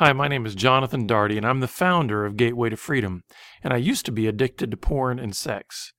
Hi, 0.00 0.14
my 0.14 0.28
name 0.28 0.46
is 0.46 0.54
Jonathan 0.54 1.06
Daugherty, 1.06 1.36
and 1.36 1.46
I'm 1.46 1.60
the 1.60 1.68
founder 1.68 2.24
of 2.24 2.38
Gateway 2.38 2.70
to 2.70 2.76
Freedom, 2.78 3.22
and 3.62 3.70
I 3.70 3.76
used 3.76 4.06
to 4.06 4.10
be 4.10 4.26
addicted 4.26 4.70
to 4.70 4.76
porn 4.78 5.18
and 5.18 5.36
sex. 5.36 5.92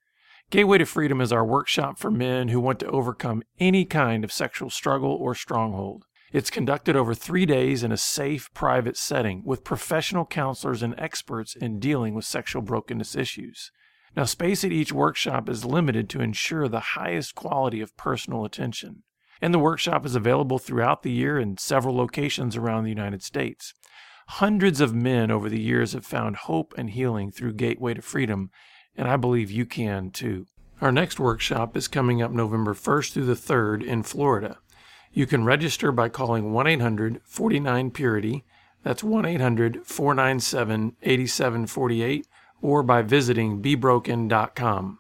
Gateway 0.49 0.79
to 0.79 0.87
Freedom 0.87 1.21
is 1.21 1.31
our 1.31 1.45
workshop 1.45 1.99
for 1.99 2.09
men 2.09 2.47
who 2.47 2.59
want 2.59 2.79
to 2.79 2.87
overcome 2.87 3.43
any 3.59 3.85
kind 3.85 4.23
of 4.23 4.31
sexual 4.31 4.71
struggle 4.71 5.11
or 5.11 5.35
stronghold. 5.35 6.05
It's 6.33 6.49
conducted 6.49 6.95
over 6.95 7.13
three 7.13 7.45
days 7.45 7.83
in 7.83 7.91
a 7.91 7.95
safe, 7.95 8.51
private 8.55 8.97
setting 8.97 9.43
with 9.45 9.63
professional 9.63 10.25
counselors 10.25 10.81
and 10.81 10.95
experts 10.97 11.55
in 11.55 11.77
dealing 11.77 12.15
with 12.15 12.25
sexual 12.25 12.63
brokenness 12.63 13.15
issues. 13.15 13.69
Now, 14.15 14.23
space 14.23 14.63
at 14.63 14.71
each 14.71 14.91
workshop 14.91 15.47
is 15.47 15.63
limited 15.63 16.09
to 16.09 16.21
ensure 16.21 16.67
the 16.67 16.95
highest 16.97 17.35
quality 17.35 17.81
of 17.81 17.95
personal 17.97 18.45
attention. 18.45 19.03
And 19.41 19.53
the 19.53 19.59
workshop 19.59 20.05
is 20.05 20.15
available 20.15 20.59
throughout 20.59 21.03
the 21.03 21.11
year 21.11 21.39
in 21.39 21.57
several 21.57 21.95
locations 21.95 22.55
around 22.55 22.83
the 22.83 22.89
United 22.89 23.23
States. 23.23 23.73
Hundreds 24.27 24.79
of 24.79 24.93
men 24.93 25.31
over 25.31 25.49
the 25.49 25.59
years 25.59 25.93
have 25.93 26.05
found 26.05 26.35
hope 26.37 26.73
and 26.77 26.91
healing 26.91 27.31
through 27.31 27.53
Gateway 27.53 27.95
to 27.95 28.01
Freedom, 28.01 28.49
and 28.95 29.07
I 29.07 29.17
believe 29.17 29.51
you 29.51 29.65
can 29.65 30.11
too. 30.11 30.45
Our 30.79 30.91
next 30.91 31.19
workshop 31.19 31.75
is 31.75 31.87
coming 31.87 32.21
up 32.21 32.31
November 32.31 32.73
1st 32.73 33.11
through 33.11 33.25
the 33.25 33.33
3rd 33.33 33.83
in 33.83 34.03
Florida. 34.03 34.59
You 35.11 35.25
can 35.25 35.43
register 35.43 35.91
by 35.91 36.09
calling 36.09 36.53
1 36.53 36.67
800 36.67 37.21
49 37.25 37.91
Purity, 37.91 38.45
that's 38.83 39.03
1 39.03 39.25
800 39.25 39.85
497 39.85 40.95
8748, 41.01 42.27
or 42.61 42.83
by 42.83 43.01
visiting 43.01 43.61
bebroken.com. 43.61 44.99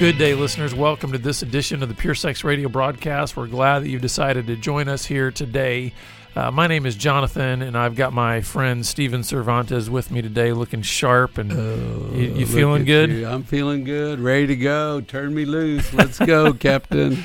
Good 0.00 0.16
day, 0.16 0.34
listeners. 0.34 0.74
Welcome 0.74 1.12
to 1.12 1.18
this 1.18 1.42
edition 1.42 1.82
of 1.82 1.90
the 1.90 1.94
Pure 1.94 2.14
Sex 2.14 2.42
Radio 2.42 2.70
broadcast. 2.70 3.36
We're 3.36 3.46
glad 3.48 3.80
that 3.80 3.90
you've 3.90 4.00
decided 4.00 4.46
to 4.46 4.56
join 4.56 4.88
us 4.88 5.04
here 5.04 5.30
today. 5.30 5.92
Uh, 6.34 6.50
my 6.50 6.66
name 6.66 6.86
is 6.86 6.96
Jonathan, 6.96 7.60
and 7.60 7.76
I've 7.76 7.96
got 7.96 8.14
my 8.14 8.40
friend 8.40 8.84
Steven 8.86 9.22
Cervantes 9.22 9.90
with 9.90 10.10
me 10.10 10.22
today, 10.22 10.54
looking 10.54 10.80
sharp. 10.80 11.36
And 11.36 11.52
Oh, 11.52 12.12
you, 12.14 12.32
you 12.34 12.46
feeling 12.46 12.86
good? 12.86 13.10
you. 13.10 13.26
I'm 13.28 13.42
feeling 13.42 13.84
good, 13.84 14.20
ready 14.20 14.46
to 14.46 14.56
go. 14.56 15.02
Turn 15.02 15.34
me 15.34 15.44
loose. 15.44 15.92
Let's 15.92 16.18
go, 16.18 16.52
Captain. 16.54 17.22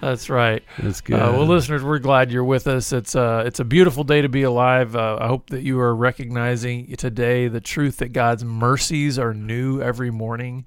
That's 0.00 0.30
right. 0.30 0.62
That's 0.78 1.02
good. 1.02 1.20
Uh, 1.20 1.30
well, 1.32 1.46
listeners, 1.46 1.82
we're 1.82 1.98
glad 1.98 2.32
you're 2.32 2.42
with 2.42 2.66
us. 2.66 2.90
It's 2.94 3.14
uh, 3.14 3.44
it's 3.46 3.60
a 3.60 3.64
beautiful 3.64 4.02
day 4.02 4.22
to 4.22 4.30
be 4.30 4.44
alive. 4.44 4.96
Uh, 4.96 5.18
I 5.20 5.26
hope 5.26 5.50
that 5.50 5.62
you 5.62 5.78
are 5.78 5.94
recognizing 5.94 6.96
today 6.96 7.48
the 7.48 7.60
truth 7.60 7.98
that 7.98 8.14
God's 8.14 8.44
mercies 8.46 9.18
are 9.18 9.34
new 9.34 9.82
every 9.82 10.10
morning. 10.10 10.64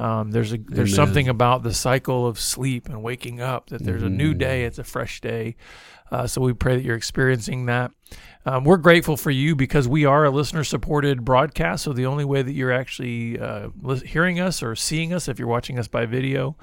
Um, 0.00 0.30
there's 0.30 0.52
a 0.52 0.56
there's 0.58 0.94
Amen. 0.94 1.06
something 1.06 1.28
about 1.28 1.62
the 1.62 1.74
cycle 1.74 2.26
of 2.26 2.40
sleep 2.40 2.88
and 2.88 3.02
waking 3.02 3.40
up 3.40 3.68
that 3.68 3.84
there's 3.84 4.02
a 4.02 4.08
new 4.08 4.32
Mhm. 4.34 4.38
day. 4.38 4.64
It's 4.64 4.78
a 4.78 4.84
fresh 4.84 5.20
day. 5.20 5.56
Uh, 6.10 6.26
so 6.26 6.40
we 6.40 6.52
pray 6.54 6.74
that 6.74 6.82
you're 6.84 6.96
experiencing 6.96 7.66
that. 7.66 7.90
Um, 8.46 8.64
we're 8.64 8.78
grateful 8.78 9.16
for 9.16 9.30
you 9.30 9.54
because 9.54 9.86
we 9.86 10.04
are 10.06 10.24
a 10.24 10.30
listener 10.30 10.64
supported 10.64 11.24
broadcast. 11.24 11.84
So 11.84 11.92
the 11.92 12.06
only 12.06 12.24
way 12.24 12.40
that 12.42 12.52
you're 12.52 12.72
actually 12.72 13.38
uh, 13.38 13.68
hearing 14.06 14.40
us 14.40 14.62
or 14.62 14.74
seeing 14.74 15.12
us, 15.12 15.28
if 15.28 15.38
you're 15.38 15.46
watching 15.46 15.78
us 15.78 15.86
by 15.86 16.06
video, 16.06 16.56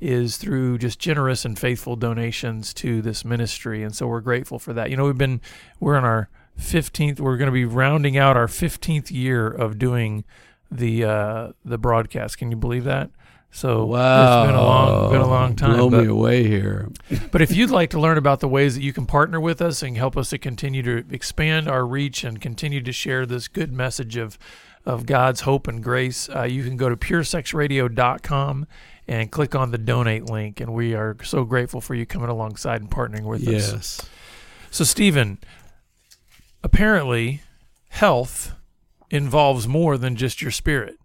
is 0.00 0.36
through 0.36 0.78
just 0.78 0.98
generous 0.98 1.44
and 1.44 1.58
faithful 1.58 1.96
donations 1.96 2.74
to 2.74 3.00
this 3.00 3.24
ministry. 3.24 3.82
And 3.82 3.94
so 3.94 4.06
we're 4.06 4.20
grateful 4.20 4.58
for 4.58 4.72
that. 4.74 4.90
You 4.90 4.96
know, 4.96 5.06
we've 5.06 5.16
been, 5.18 5.40
we're 5.80 5.96
in 5.96 6.04
our 6.04 6.28
15th, 6.60 7.18
we're 7.18 7.38
going 7.38 7.46
to 7.46 7.52
be 7.52 7.64
rounding 7.64 8.18
out 8.18 8.36
our 8.36 8.46
15th 8.48 9.10
year 9.10 9.48
of 9.48 9.78
doing 9.78 10.24
the, 10.76 11.04
uh, 11.04 11.52
the 11.64 11.78
broadcast. 11.78 12.38
Can 12.38 12.50
you 12.50 12.56
believe 12.56 12.84
that? 12.84 13.10
So 13.54 13.84
wow. 13.84 14.42
it's 14.42 14.48
been 14.48 14.56
a 14.56 14.62
long, 14.62 15.12
been 15.12 15.20
a 15.20 15.28
long 15.28 15.54
time. 15.54 15.76
Blow 15.76 15.90
but- 15.90 16.02
me 16.02 16.08
away 16.08 16.48
here. 16.48 16.90
but 17.30 17.42
if 17.42 17.54
you'd 17.54 17.70
like 17.70 17.90
to 17.90 18.00
learn 18.00 18.16
about 18.16 18.40
the 18.40 18.48
ways 18.48 18.74
that 18.74 18.82
you 18.82 18.94
can 18.94 19.04
partner 19.04 19.40
with 19.40 19.60
us 19.60 19.82
and 19.82 19.96
help 19.96 20.16
us 20.16 20.30
to 20.30 20.38
continue 20.38 20.82
to 20.82 21.04
expand 21.14 21.68
our 21.68 21.86
reach 21.86 22.24
and 22.24 22.40
continue 22.40 22.80
to 22.80 22.92
share 22.92 23.26
this 23.26 23.48
good 23.48 23.70
message 23.70 24.16
of, 24.16 24.38
of 24.86 25.04
God's 25.04 25.42
hope 25.42 25.68
and 25.68 25.84
grace, 25.84 26.30
uh, 26.30 26.44
you 26.44 26.64
can 26.64 26.78
go 26.78 26.88
to 26.88 26.96
puresexradio.com 26.96 28.66
and 29.06 29.30
click 29.30 29.54
on 29.54 29.70
the 29.70 29.78
donate 29.78 30.24
link. 30.24 30.58
And 30.58 30.72
we 30.72 30.94
are 30.94 31.16
so 31.22 31.44
grateful 31.44 31.82
for 31.82 31.94
you 31.94 32.06
coming 32.06 32.30
alongside 32.30 32.80
and 32.80 32.90
partnering 32.90 33.24
with 33.24 33.46
us. 33.46 33.72
Yes. 33.72 34.10
So, 34.70 34.84
Stephen, 34.84 35.38
apparently 36.62 37.42
health 37.90 38.54
involves 39.12 39.68
more 39.68 39.96
than 39.98 40.16
just 40.16 40.42
your 40.42 40.50
spirit, 40.50 40.96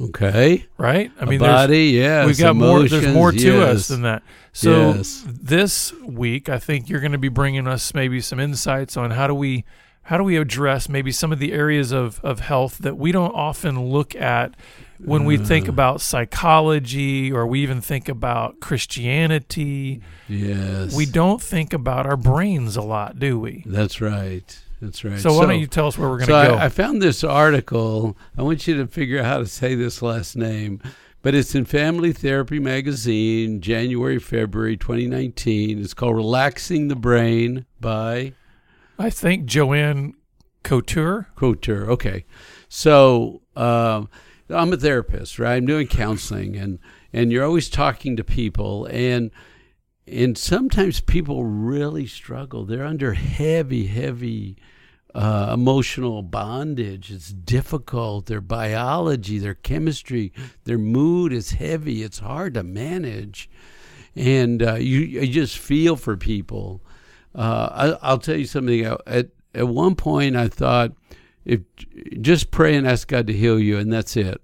Okay. 0.00 0.64
right? 0.78 1.10
I 1.20 1.24
mean, 1.26 1.40
there's, 1.40 1.52
body, 1.52 1.86
yes. 1.88 2.26
we've 2.26 2.38
got 2.38 2.56
more 2.56 2.82
there's 2.88 3.12
more 3.12 3.32
to 3.32 3.62
us 3.66 3.88
than 3.88 4.02
that 4.02 4.22
so 4.52 4.94
Yes. 4.94 5.24
this 5.28 5.92
week 6.04 6.48
i 6.48 6.58
think 6.58 6.88
you're 6.88 6.98
going 7.00 7.12
to 7.12 7.18
be 7.18 7.28
bringing 7.28 7.68
us 7.68 7.94
maybe 7.94 8.20
some 8.20 8.40
insights 8.40 8.96
on 8.96 9.12
how 9.12 9.26
do 9.28 9.34
we 9.34 9.64
how 10.02 10.16
do 10.18 10.24
we 10.24 10.36
address 10.38 10.88
maybe 10.88 11.12
some 11.12 11.30
of 11.30 11.38
the 11.38 11.52
areas 11.52 11.92
of, 11.92 12.18
of 12.24 12.40
health 12.40 12.78
that 12.78 12.96
we 12.96 13.12
don't 13.12 13.32
often 13.32 13.80
look 13.90 14.14
at 14.16 14.56
when 14.98 15.24
we 15.24 15.36
think 15.36 15.68
Uh. 15.68 15.72
about 15.72 16.00
psychology 16.00 17.30
or 17.30 17.46
we 17.46 17.60
even 17.62 17.80
think 17.80 18.08
about 18.08 18.58
christianity 18.60 20.00
Yes. 20.28 20.96
we 20.96 21.06
don't 21.06 21.40
think 21.42 21.72
about 21.72 22.06
our 22.06 22.16
brains 22.16 22.76
a 22.76 22.82
lot 22.82 23.18
do 23.20 23.38
we 23.38 23.62
That's 23.66 24.00
right. 24.00 24.58
That's 24.80 25.04
right. 25.04 25.18
so 25.18 25.34
why 25.34 25.46
don't 25.46 25.60
you 25.60 25.66
tell 25.66 25.86
us 25.88 25.98
where 25.98 26.08
we're 26.08 26.18
going 26.18 26.28
to 26.28 26.32
so 26.32 26.48
go 26.48 26.54
I, 26.56 26.66
I 26.66 26.68
found 26.70 27.02
this 27.02 27.22
article. 27.22 28.16
I 28.36 28.42
want 28.42 28.66
you 28.66 28.76
to 28.78 28.86
figure 28.86 29.18
out 29.18 29.26
how 29.26 29.38
to 29.38 29.46
say 29.46 29.74
this 29.74 30.00
last 30.00 30.36
name, 30.36 30.80
but 31.22 31.34
it's 31.34 31.54
in 31.54 31.66
Family 31.66 32.12
Therapy 32.12 32.58
Magazine, 32.58 33.60
January, 33.60 34.18
February 34.18 34.76
2019. 34.76 35.80
It's 35.80 35.92
called 35.92 36.16
Relaxing 36.16 36.88
the 36.88 36.96
Brain 36.96 37.66
by 37.78 38.32
I 38.98 39.10
think 39.10 39.46
joanne 39.46 40.14
couture 40.62 41.28
Couture. 41.36 41.90
Okay. 41.90 42.24
So 42.68 43.42
um, 43.56 44.08
I'm 44.48 44.72
a 44.72 44.76
therapist, 44.76 45.38
right? 45.38 45.56
I'm 45.56 45.66
doing 45.66 45.86
counseling, 45.86 46.56
and, 46.56 46.78
and 47.12 47.32
you're 47.32 47.44
always 47.44 47.68
talking 47.68 48.16
to 48.16 48.24
people, 48.24 48.86
and 48.86 49.30
and 50.10 50.36
sometimes 50.36 51.00
people 51.00 51.44
really 51.44 52.06
struggle. 52.06 52.64
They're 52.64 52.84
under 52.84 53.14
heavy, 53.14 53.86
heavy 53.86 54.56
uh, 55.14 55.50
emotional 55.54 56.22
bondage. 56.22 57.10
It's 57.10 57.32
difficult. 57.32 58.26
Their 58.26 58.40
biology, 58.40 59.38
their 59.38 59.54
chemistry, 59.54 60.32
their 60.64 60.78
mood 60.78 61.32
is 61.32 61.52
heavy. 61.52 62.02
It's 62.02 62.18
hard 62.18 62.54
to 62.54 62.62
manage, 62.62 63.50
and 64.14 64.62
uh, 64.62 64.74
you 64.74 65.00
you 65.00 65.26
just 65.28 65.58
feel 65.58 65.96
for 65.96 66.16
people. 66.16 66.82
Uh, 67.34 67.96
I, 68.02 68.08
I'll 68.08 68.18
tell 68.18 68.36
you 68.36 68.46
something. 68.46 68.84
At 69.06 69.28
at 69.54 69.68
one 69.68 69.94
point, 69.94 70.36
I 70.36 70.48
thought, 70.48 70.92
if 71.44 71.60
just 72.20 72.50
pray 72.50 72.76
and 72.76 72.86
ask 72.86 73.08
God 73.08 73.26
to 73.28 73.32
heal 73.32 73.58
you, 73.58 73.78
and 73.78 73.92
that's 73.92 74.16
it. 74.16 74.40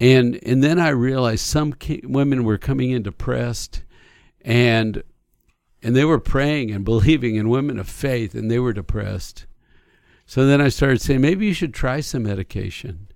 And 0.00 0.38
and 0.44 0.62
then 0.62 0.78
I 0.78 0.90
realized 0.90 1.44
some 1.44 1.74
women 2.04 2.44
were 2.44 2.58
coming 2.58 2.90
in 2.90 3.02
depressed, 3.02 3.82
and 4.46 5.02
and 5.82 5.94
they 5.94 6.04
were 6.04 6.20
praying 6.20 6.70
and 6.70 6.84
believing 6.84 7.34
in 7.34 7.50
women 7.50 7.78
of 7.78 7.88
faith, 7.88 8.34
and 8.34 8.50
they 8.50 8.58
were 8.58 8.72
depressed. 8.72 9.44
So 10.24 10.46
then 10.46 10.60
I 10.60 10.68
started 10.68 11.02
saying 11.02 11.20
maybe 11.20 11.46
you 11.46 11.52
should 11.52 11.74
try 11.74 12.00
some 12.00 12.22
medication, 12.22 13.08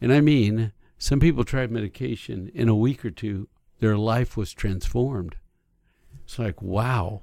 and 0.00 0.12
I 0.12 0.20
mean 0.20 0.72
some 0.98 1.20
people 1.20 1.44
tried 1.44 1.70
medication 1.70 2.50
in 2.54 2.68
a 2.68 2.74
week 2.74 3.04
or 3.04 3.10
two, 3.10 3.48
their 3.80 3.96
life 3.96 4.36
was 4.36 4.52
transformed. 4.52 5.36
It's 6.24 6.38
like 6.38 6.60
wow. 6.62 7.22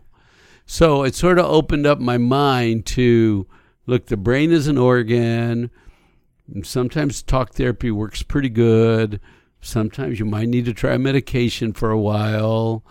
So 0.66 1.04
it 1.04 1.16
sort 1.16 1.40
of 1.40 1.46
opened 1.46 1.88
up 1.88 2.00
my 2.00 2.18
mind 2.18 2.86
to 2.88 3.48
look, 3.88 4.06
the 4.06 4.18
brain 4.18 4.52
is 4.52 4.68
an 4.68 4.78
organ. 4.78 5.72
Sometimes 6.64 7.24
talk 7.24 7.54
therapy 7.54 7.90
works 7.90 8.22
pretty 8.24 8.50
good. 8.50 9.20
Sometimes 9.62 10.20
you 10.20 10.26
might 10.26 10.50
need 10.50 10.66
to 10.66 10.74
try 10.74 10.98
medication 10.98 11.74
for 11.74 11.90
a 11.90 12.00
while 12.00 12.84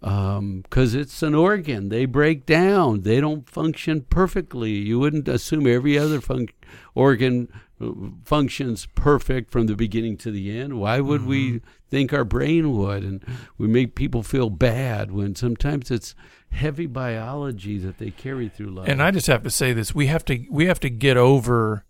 because 0.00 0.94
it's 0.94 1.22
an 1.22 1.34
organ. 1.34 1.90
They 1.90 2.06
break 2.06 2.46
down, 2.46 3.02
they 3.02 3.20
don't 3.20 3.48
function 3.48 4.02
perfectly. 4.02 4.72
You 4.72 4.98
wouldn't 4.98 5.28
assume 5.28 5.66
every 5.66 5.98
other 5.98 6.20
fun- 6.20 6.48
organ 6.94 7.52
uh, 7.80 7.90
functions 8.24 8.86
perfect 8.94 9.50
from 9.50 9.66
the 9.66 9.76
beginning 9.76 10.16
to 10.18 10.30
the 10.30 10.58
end. 10.58 10.78
Why 10.78 11.00
would 11.00 11.26
we 11.26 11.60
think 11.88 12.12
our 12.12 12.24
brain 12.24 12.72
would? 12.76 13.02
And 13.04 13.24
we 13.58 13.66
make 13.68 13.94
people 13.94 14.22
feel 14.22 14.48
bad 14.48 15.12
when 15.12 15.34
sometimes 15.34 15.90
it's 15.90 16.14
heavy 16.50 16.86
biology 16.86 17.78
that 17.78 17.98
they 17.98 18.10
carry 18.10 18.48
through 18.48 18.70
life. 18.70 18.88
And 18.88 19.02
I 19.02 19.10
just 19.10 19.26
have 19.26 19.42
to 19.42 19.50
say 19.50 19.72
this: 19.72 19.94
we 19.94 20.06
have 20.06 20.24
to 20.26 20.44
we 20.50 20.66
have 20.66 20.80
to 20.80 20.90
get 20.90 21.16
over 21.16 21.84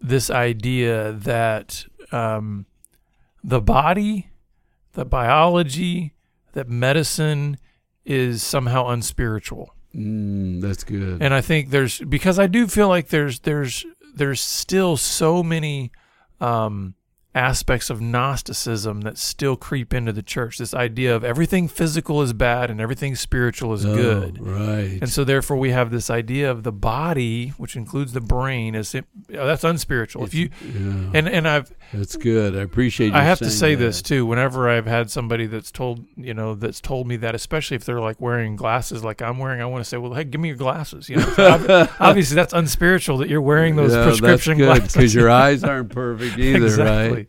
this 0.00 0.30
idea 0.30 1.12
that 1.12 1.86
um, 2.10 2.66
the 3.42 3.60
body, 3.60 4.30
the 4.92 5.04
biology, 5.04 6.14
that 6.52 6.68
medicine 6.68 7.58
is 8.04 8.42
somehow 8.42 8.88
unspiritual. 8.88 9.74
Mm, 9.94 10.60
that's 10.60 10.84
good. 10.84 11.22
And 11.22 11.34
I 11.34 11.40
think 11.40 11.70
there's 11.70 12.00
because 12.00 12.38
I 12.38 12.46
do 12.46 12.66
feel 12.66 12.88
like 12.88 13.08
there's 13.08 13.40
there's 13.40 13.84
there's 14.14 14.40
still 14.40 14.96
so 14.96 15.42
many 15.42 15.92
um, 16.40 16.94
aspects 17.34 17.88
of 17.88 18.00
Gnosticism 18.00 19.00
that 19.02 19.16
still 19.16 19.56
creep 19.56 19.94
into 19.94 20.12
the 20.12 20.22
church. 20.22 20.58
This 20.58 20.74
idea 20.74 21.14
of 21.16 21.24
everything 21.24 21.66
physical 21.68 22.20
is 22.22 22.32
bad 22.32 22.70
and 22.70 22.80
everything 22.80 23.14
spiritual 23.14 23.72
is 23.72 23.86
Oh, 23.86 23.94
good. 23.94 24.38
Right. 24.40 24.98
And 25.00 25.08
so, 25.08 25.24
therefore, 25.24 25.56
we 25.56 25.70
have 25.70 25.90
this 25.90 26.10
idea 26.10 26.50
of 26.50 26.62
the 26.62 26.72
body, 26.72 27.48
which 27.56 27.74
includes 27.76 28.12
the 28.12 28.20
brain, 28.20 28.74
as 28.74 28.94
it, 28.94 29.06
oh, 29.34 29.46
that's 29.46 29.64
unspiritual. 29.64 30.24
If 30.24 30.34
you 30.34 30.50
yeah, 30.62 31.10
and 31.14 31.28
and 31.28 31.48
I've 31.48 31.72
that's 31.92 32.16
good. 32.16 32.56
I 32.56 32.60
appreciate. 32.62 33.08
You 33.08 33.14
I 33.14 33.22
have 33.22 33.38
to 33.38 33.50
say 33.50 33.74
that. 33.74 33.82
this 33.84 34.02
too. 34.02 34.24
Whenever 34.26 34.68
I've 34.68 34.86
had 34.86 35.10
somebody 35.10 35.46
that's 35.46 35.70
told 35.70 36.04
you 36.16 36.34
know 36.34 36.54
that's 36.54 36.80
told 36.80 37.06
me 37.06 37.16
that, 37.16 37.34
especially 37.34 37.76
if 37.76 37.84
they're 37.84 38.00
like 38.00 38.20
wearing 38.20 38.56
glasses 38.56 39.02
like 39.04 39.22
I'm 39.22 39.38
wearing, 39.38 39.60
I 39.60 39.66
want 39.66 39.82
to 39.84 39.88
say, 39.88 39.96
well, 39.96 40.12
hey, 40.14 40.24
give 40.24 40.40
me 40.40 40.48
your 40.48 40.56
glasses. 40.58 41.08
You 41.08 41.16
know, 41.16 41.34
obviously 42.00 42.34
that's 42.34 42.52
unspiritual 42.52 43.18
that 43.18 43.28
you're 43.28 43.40
wearing 43.42 43.76
those 43.76 43.92
Yeah, 43.92 44.04
prescription 44.04 44.58
glasses 44.58 44.92
because 44.92 45.14
your 45.14 45.30
eyes 45.30 45.64
aren't 45.64 45.90
perfect 45.90 46.38
either, 46.38 46.64
exactly. 46.66 47.16
right? 47.18 47.21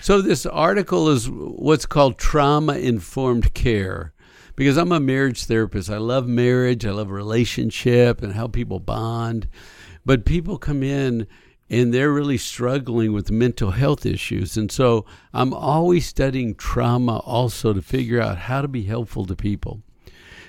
So 0.00 0.20
this 0.20 0.46
article 0.46 1.08
is 1.08 1.28
what's 1.28 1.86
called 1.86 2.18
trauma 2.18 2.74
informed 2.74 3.54
care. 3.54 4.12
Because 4.56 4.76
I'm 4.76 4.92
a 4.92 5.00
marriage 5.00 5.44
therapist. 5.44 5.88
I 5.88 5.96
love 5.96 6.26
marriage, 6.26 6.84
I 6.84 6.90
love 6.90 7.10
relationship 7.10 8.22
and 8.22 8.34
how 8.34 8.46
people 8.46 8.78
bond. 8.78 9.48
But 10.04 10.24
people 10.24 10.58
come 10.58 10.82
in 10.82 11.26
and 11.70 11.94
they're 11.94 12.12
really 12.12 12.36
struggling 12.36 13.12
with 13.12 13.30
mental 13.30 13.70
health 13.70 14.04
issues. 14.04 14.56
And 14.56 14.70
so 14.70 15.06
I'm 15.32 15.54
always 15.54 16.04
studying 16.04 16.56
trauma 16.56 17.18
also 17.18 17.72
to 17.72 17.80
figure 17.80 18.20
out 18.20 18.38
how 18.38 18.60
to 18.60 18.68
be 18.68 18.82
helpful 18.82 19.24
to 19.26 19.36
people. 19.36 19.80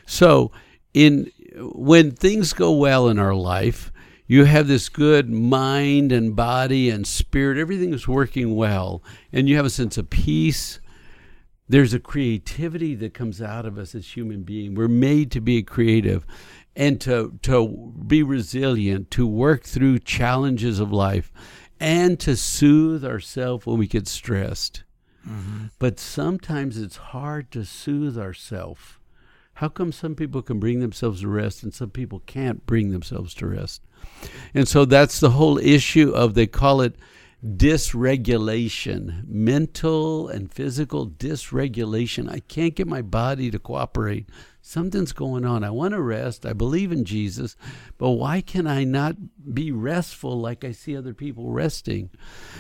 So 0.06 0.52
in 0.94 1.32
when 1.58 2.12
things 2.12 2.54
go 2.54 2.72
well 2.72 3.08
in 3.08 3.20
our 3.20 3.36
life, 3.36 3.92
you 4.32 4.46
have 4.46 4.70
this 4.70 4.88
good 4.88 5.30
mind 5.30 6.14
and 6.14 6.38
body 6.38 6.90
and 6.90 7.06
spirit, 7.06 7.58
everything 7.58 7.94
is 7.94 8.08
working 8.08 8.56
well, 8.56 9.04
and 9.34 9.50
you 9.50 9.58
have 9.58 9.66
a 9.66 9.70
sense 9.70 9.98
of 9.98 10.10
peace. 10.10 10.80
There's 11.68 11.94
a 11.94 12.00
creativity 12.00 12.96
that 12.96 13.14
comes 13.14 13.42
out 13.42 13.66
of 13.66 13.78
us 13.78 13.94
as 13.94 14.16
human 14.16 14.44
beings. 14.44 14.78
We're 14.78 14.88
made 14.88 15.32
to 15.32 15.42
be 15.42 15.64
creative 15.64 16.26
and 16.78 17.02
to 17.02 17.40
to 17.42 17.94
be 18.08 18.24
resilient, 18.24 19.12
to 19.12 19.28
work 19.28 19.66
through 19.66 20.00
challenges 20.00 20.80
of 20.80 20.94
life, 20.94 21.34
and 21.78 22.18
to 22.22 22.38
soothe 22.38 23.04
ourselves 23.04 23.66
when 23.66 23.80
we 23.80 23.86
get 23.86 24.08
stressed. 24.08 24.86
Mm-hmm. 25.28 25.66
But 25.78 26.00
sometimes 26.00 26.78
it's 26.78 26.96
hard 26.96 27.52
to 27.52 27.66
soothe 27.66 28.18
ourselves. 28.18 28.98
How 29.56 29.68
come 29.68 29.92
some 29.92 30.16
people 30.16 30.42
can 30.42 30.58
bring 30.58 30.80
themselves 30.80 31.20
to 31.20 31.28
rest 31.28 31.64
and 31.64 31.74
some 31.74 31.90
people 31.90 32.22
can't 32.26 32.66
bring 32.66 32.92
themselves 32.92 33.34
to 33.34 33.48
rest? 33.48 33.82
And 34.54 34.68
so 34.68 34.86
that's 34.86 35.20
the 35.20 35.32
whole 35.32 35.58
issue 35.58 36.12
of 36.12 36.34
they 36.34 36.48
call 36.48 36.82
it 36.82 36.96
dysregulation, 37.44 39.28
mental 39.28 40.30
and 40.30 40.54
physical 40.54 41.08
dysregulation. 41.08 42.32
I 42.32 42.40
can't 42.40 42.76
get 42.76 42.88
my 42.88 43.02
body 43.02 43.50
to 43.50 43.58
cooperate. 43.58 44.30
Something's 44.62 45.12
going 45.12 45.44
on. 45.44 45.64
I 45.64 45.72
want 45.72 45.96
to 45.96 46.02
rest. 46.02 46.46
I 46.46 46.54
believe 46.54 46.92
in 46.92 47.04
Jesus, 47.04 47.56
but 47.98 48.12
why 48.12 48.42
can 48.42 48.68
I 48.68 48.84
not 48.84 49.16
be 49.54 49.72
restful 49.72 50.40
like 50.40 50.64
I 50.64 50.72
see 50.72 50.96
other 50.96 51.16
people 51.16 51.52
resting? 51.52 52.12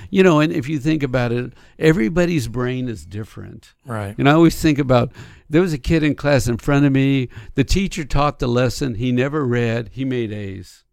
You 0.09 0.23
know, 0.23 0.39
and 0.39 0.51
if 0.51 0.67
you 0.67 0.79
think 0.79 1.03
about 1.03 1.31
it, 1.31 1.53
everybody's 1.77 2.47
brain 2.47 2.89
is 2.89 3.05
different. 3.05 3.75
Right. 3.85 4.15
And 4.17 4.27
I 4.27 4.33
always 4.33 4.59
think 4.59 4.79
about 4.79 5.11
there 5.47 5.61
was 5.61 5.73
a 5.73 5.77
kid 5.77 6.01
in 6.01 6.15
class 6.15 6.47
in 6.47 6.57
front 6.57 6.85
of 6.87 6.91
me. 6.91 7.29
The 7.53 7.63
teacher 7.63 8.03
taught 8.03 8.39
the 8.39 8.47
lesson. 8.47 8.95
He 8.95 9.11
never 9.11 9.45
read. 9.45 9.91
He 9.93 10.03
made 10.03 10.31
A's. 10.31 10.85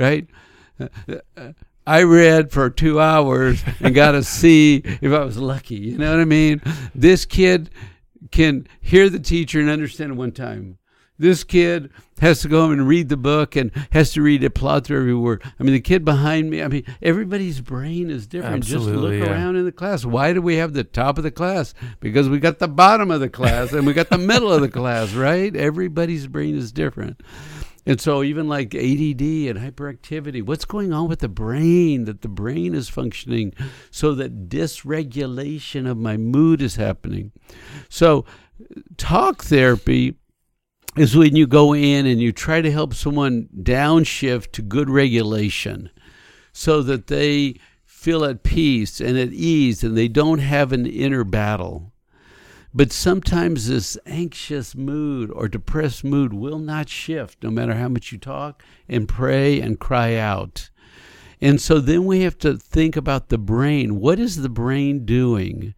Right? 0.00 0.26
I 1.86 2.02
read 2.02 2.50
for 2.50 2.70
two 2.70 3.00
hours 3.00 3.62
and 3.80 3.94
got 3.94 4.14
a 4.14 4.22
C 4.24 4.82
if 4.84 5.12
I 5.12 5.24
was 5.24 5.36
lucky. 5.36 5.76
You 5.76 5.98
know 5.98 6.10
what 6.10 6.20
I 6.20 6.24
mean? 6.24 6.62
This 6.94 7.24
kid 7.24 7.70
can 8.30 8.66
hear 8.80 9.10
the 9.10 9.18
teacher 9.18 9.60
and 9.60 9.68
understand 9.68 10.12
it 10.12 10.14
one 10.14 10.32
time. 10.32 10.78
This 11.18 11.44
kid 11.44 11.90
has 12.20 12.40
to 12.40 12.48
go 12.48 12.62
home 12.62 12.72
and 12.72 12.88
read 12.88 13.10
the 13.10 13.16
book 13.18 13.54
and 13.54 13.70
has 13.90 14.12
to 14.12 14.22
read 14.22 14.42
it, 14.42 14.54
plot 14.54 14.86
through 14.86 15.00
every 15.00 15.14
word. 15.14 15.42
I 15.58 15.62
mean, 15.62 15.74
the 15.74 15.80
kid 15.80 16.02
behind 16.02 16.48
me, 16.48 16.62
I 16.62 16.68
mean, 16.68 16.84
everybody's 17.02 17.60
brain 17.60 18.08
is 18.08 18.26
different. 18.26 18.56
Absolutely, 18.56 18.92
Just 18.92 19.02
look 19.02 19.12
yeah. 19.12 19.30
around 19.30 19.56
in 19.56 19.66
the 19.66 19.72
class. 19.72 20.06
Why 20.06 20.32
do 20.32 20.40
we 20.40 20.56
have 20.56 20.72
the 20.72 20.84
top 20.84 21.18
of 21.18 21.24
the 21.24 21.30
class? 21.30 21.74
Because 22.00 22.30
we 22.30 22.38
got 22.38 22.58
the 22.58 22.68
bottom 22.68 23.10
of 23.10 23.20
the 23.20 23.28
class 23.28 23.72
and 23.74 23.86
we 23.86 23.92
got 23.92 24.08
the 24.08 24.16
middle 24.16 24.50
of 24.50 24.62
the 24.62 24.70
class, 24.70 25.12
right? 25.12 25.54
Everybody's 25.54 26.26
brain 26.26 26.56
is 26.56 26.72
different. 26.72 27.20
And 27.90 28.00
so, 28.00 28.22
even 28.22 28.46
like 28.46 28.72
ADD 28.72 29.20
and 29.50 29.58
hyperactivity, 29.58 30.44
what's 30.44 30.64
going 30.64 30.92
on 30.92 31.08
with 31.08 31.18
the 31.18 31.28
brain? 31.28 32.04
That 32.04 32.22
the 32.22 32.28
brain 32.28 32.72
is 32.72 32.88
functioning 32.88 33.52
so 33.90 34.14
that 34.14 34.48
dysregulation 34.48 35.90
of 35.90 35.96
my 35.96 36.16
mood 36.16 36.62
is 36.62 36.76
happening. 36.76 37.32
So, 37.88 38.24
talk 38.96 39.42
therapy 39.42 40.14
is 40.96 41.16
when 41.16 41.34
you 41.34 41.48
go 41.48 41.74
in 41.74 42.06
and 42.06 42.20
you 42.20 42.30
try 42.30 42.60
to 42.60 42.70
help 42.70 42.94
someone 42.94 43.48
downshift 43.60 44.52
to 44.52 44.62
good 44.62 44.88
regulation 44.88 45.90
so 46.52 46.82
that 46.82 47.08
they 47.08 47.56
feel 47.84 48.24
at 48.24 48.44
peace 48.44 49.00
and 49.00 49.18
at 49.18 49.32
ease 49.32 49.82
and 49.82 49.98
they 49.98 50.06
don't 50.06 50.38
have 50.38 50.72
an 50.72 50.86
inner 50.86 51.24
battle. 51.24 51.89
But 52.72 52.92
sometimes 52.92 53.66
this 53.66 53.98
anxious 54.06 54.76
mood 54.76 55.30
or 55.32 55.48
depressed 55.48 56.04
mood 56.04 56.32
will 56.32 56.58
not 56.58 56.88
shift 56.88 57.42
no 57.42 57.50
matter 57.50 57.74
how 57.74 57.88
much 57.88 58.12
you 58.12 58.18
talk 58.18 58.62
and 58.88 59.08
pray 59.08 59.60
and 59.60 59.80
cry 59.80 60.14
out. 60.14 60.70
And 61.40 61.60
so 61.60 61.80
then 61.80 62.04
we 62.04 62.20
have 62.20 62.38
to 62.38 62.56
think 62.56 62.96
about 62.96 63.28
the 63.28 63.38
brain. 63.38 63.98
What 63.98 64.20
is 64.20 64.36
the 64.36 64.48
brain 64.48 65.04
doing? 65.04 65.74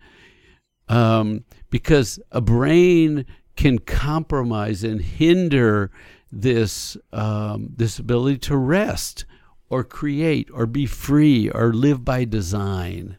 Um, 0.89 1.45
because 1.71 2.19
a 2.31 2.41
brain 2.41 3.25
can 3.57 3.79
compromise 3.79 4.85
and 4.85 5.01
hinder 5.01 5.91
this 6.31 6.97
um, 7.13 7.71
this 7.77 7.99
ability 7.99 8.39
to 8.39 8.57
rest 8.57 9.25
or 9.69 9.85
create 9.85 10.49
or 10.53 10.67
be 10.67 10.87
free 10.87 11.49
or 11.51 11.73
live 11.73 12.05
by 12.05 12.25
design. 12.25 13.19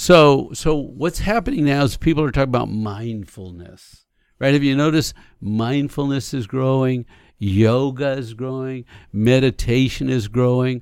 So, 0.00 0.48
so 0.54 0.76
what's 0.76 1.18
happening 1.18 1.66
now 1.66 1.84
is 1.84 1.98
people 1.98 2.24
are 2.24 2.30
talking 2.30 2.48
about 2.48 2.70
mindfulness, 2.70 4.06
right? 4.38 4.54
Have 4.54 4.64
you 4.64 4.74
noticed 4.74 5.12
mindfulness 5.42 6.32
is 6.32 6.46
growing, 6.46 7.04
yoga 7.38 8.12
is 8.12 8.32
growing, 8.32 8.86
meditation 9.12 10.08
is 10.08 10.26
growing. 10.26 10.80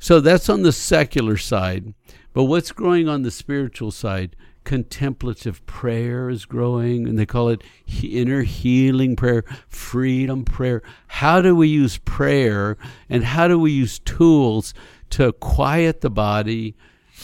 So 0.00 0.18
that's 0.18 0.48
on 0.48 0.62
the 0.62 0.72
secular 0.72 1.36
side. 1.36 1.94
But 2.32 2.46
what's 2.46 2.72
growing 2.72 3.08
on 3.08 3.22
the 3.22 3.30
spiritual 3.30 3.92
side? 3.92 4.34
Contemplative 4.64 5.64
prayer 5.66 6.28
is 6.28 6.44
growing, 6.44 7.06
and 7.06 7.16
they 7.16 7.26
call 7.26 7.50
it 7.50 7.62
inner 8.02 8.42
healing 8.42 9.14
prayer, 9.14 9.44
freedom 9.68 10.44
prayer. 10.44 10.82
How 11.06 11.40
do 11.40 11.54
we 11.54 11.68
use 11.68 11.98
prayer 11.98 12.76
and 13.08 13.22
how 13.22 13.46
do 13.46 13.56
we 13.56 13.70
use 13.70 14.00
tools 14.00 14.74
to 15.10 15.32
quiet 15.34 16.00
the 16.00 16.10
body, 16.10 16.74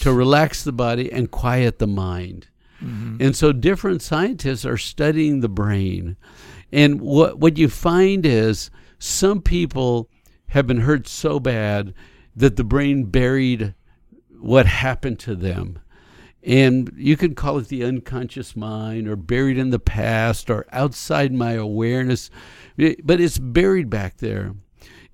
to 0.00 0.12
relax 0.12 0.64
the 0.64 0.72
body, 0.72 1.10
and 1.10 1.30
quiet 1.30 1.78
the 1.78 1.86
mind? 1.86 2.48
Mm-hmm. 2.82 3.16
And 3.20 3.36
so 3.36 3.52
different 3.52 4.02
scientists 4.02 4.66
are 4.66 4.76
studying 4.76 5.40
the 5.40 5.48
brain. 5.48 6.16
And 6.72 7.00
what 7.00 7.38
what 7.38 7.56
you 7.56 7.68
find 7.68 8.26
is 8.26 8.70
some 8.98 9.40
people 9.40 10.08
have 10.48 10.66
been 10.66 10.80
hurt 10.80 11.06
so 11.06 11.40
bad 11.40 11.94
that 12.36 12.56
the 12.56 12.64
brain 12.64 13.04
buried 13.04 13.74
what 14.40 14.66
happened 14.66 15.18
to 15.20 15.34
them. 15.34 15.78
And 16.42 16.92
you 16.96 17.16
could 17.16 17.36
call 17.36 17.58
it 17.58 17.68
the 17.68 17.84
unconscious 17.84 18.54
mind 18.54 19.08
or 19.08 19.16
buried 19.16 19.56
in 19.56 19.70
the 19.70 19.78
past 19.78 20.50
or 20.50 20.66
outside 20.72 21.32
my 21.32 21.52
awareness, 21.52 22.30
but 22.76 23.20
it's 23.20 23.38
buried 23.38 23.88
back 23.88 24.18
there. 24.18 24.54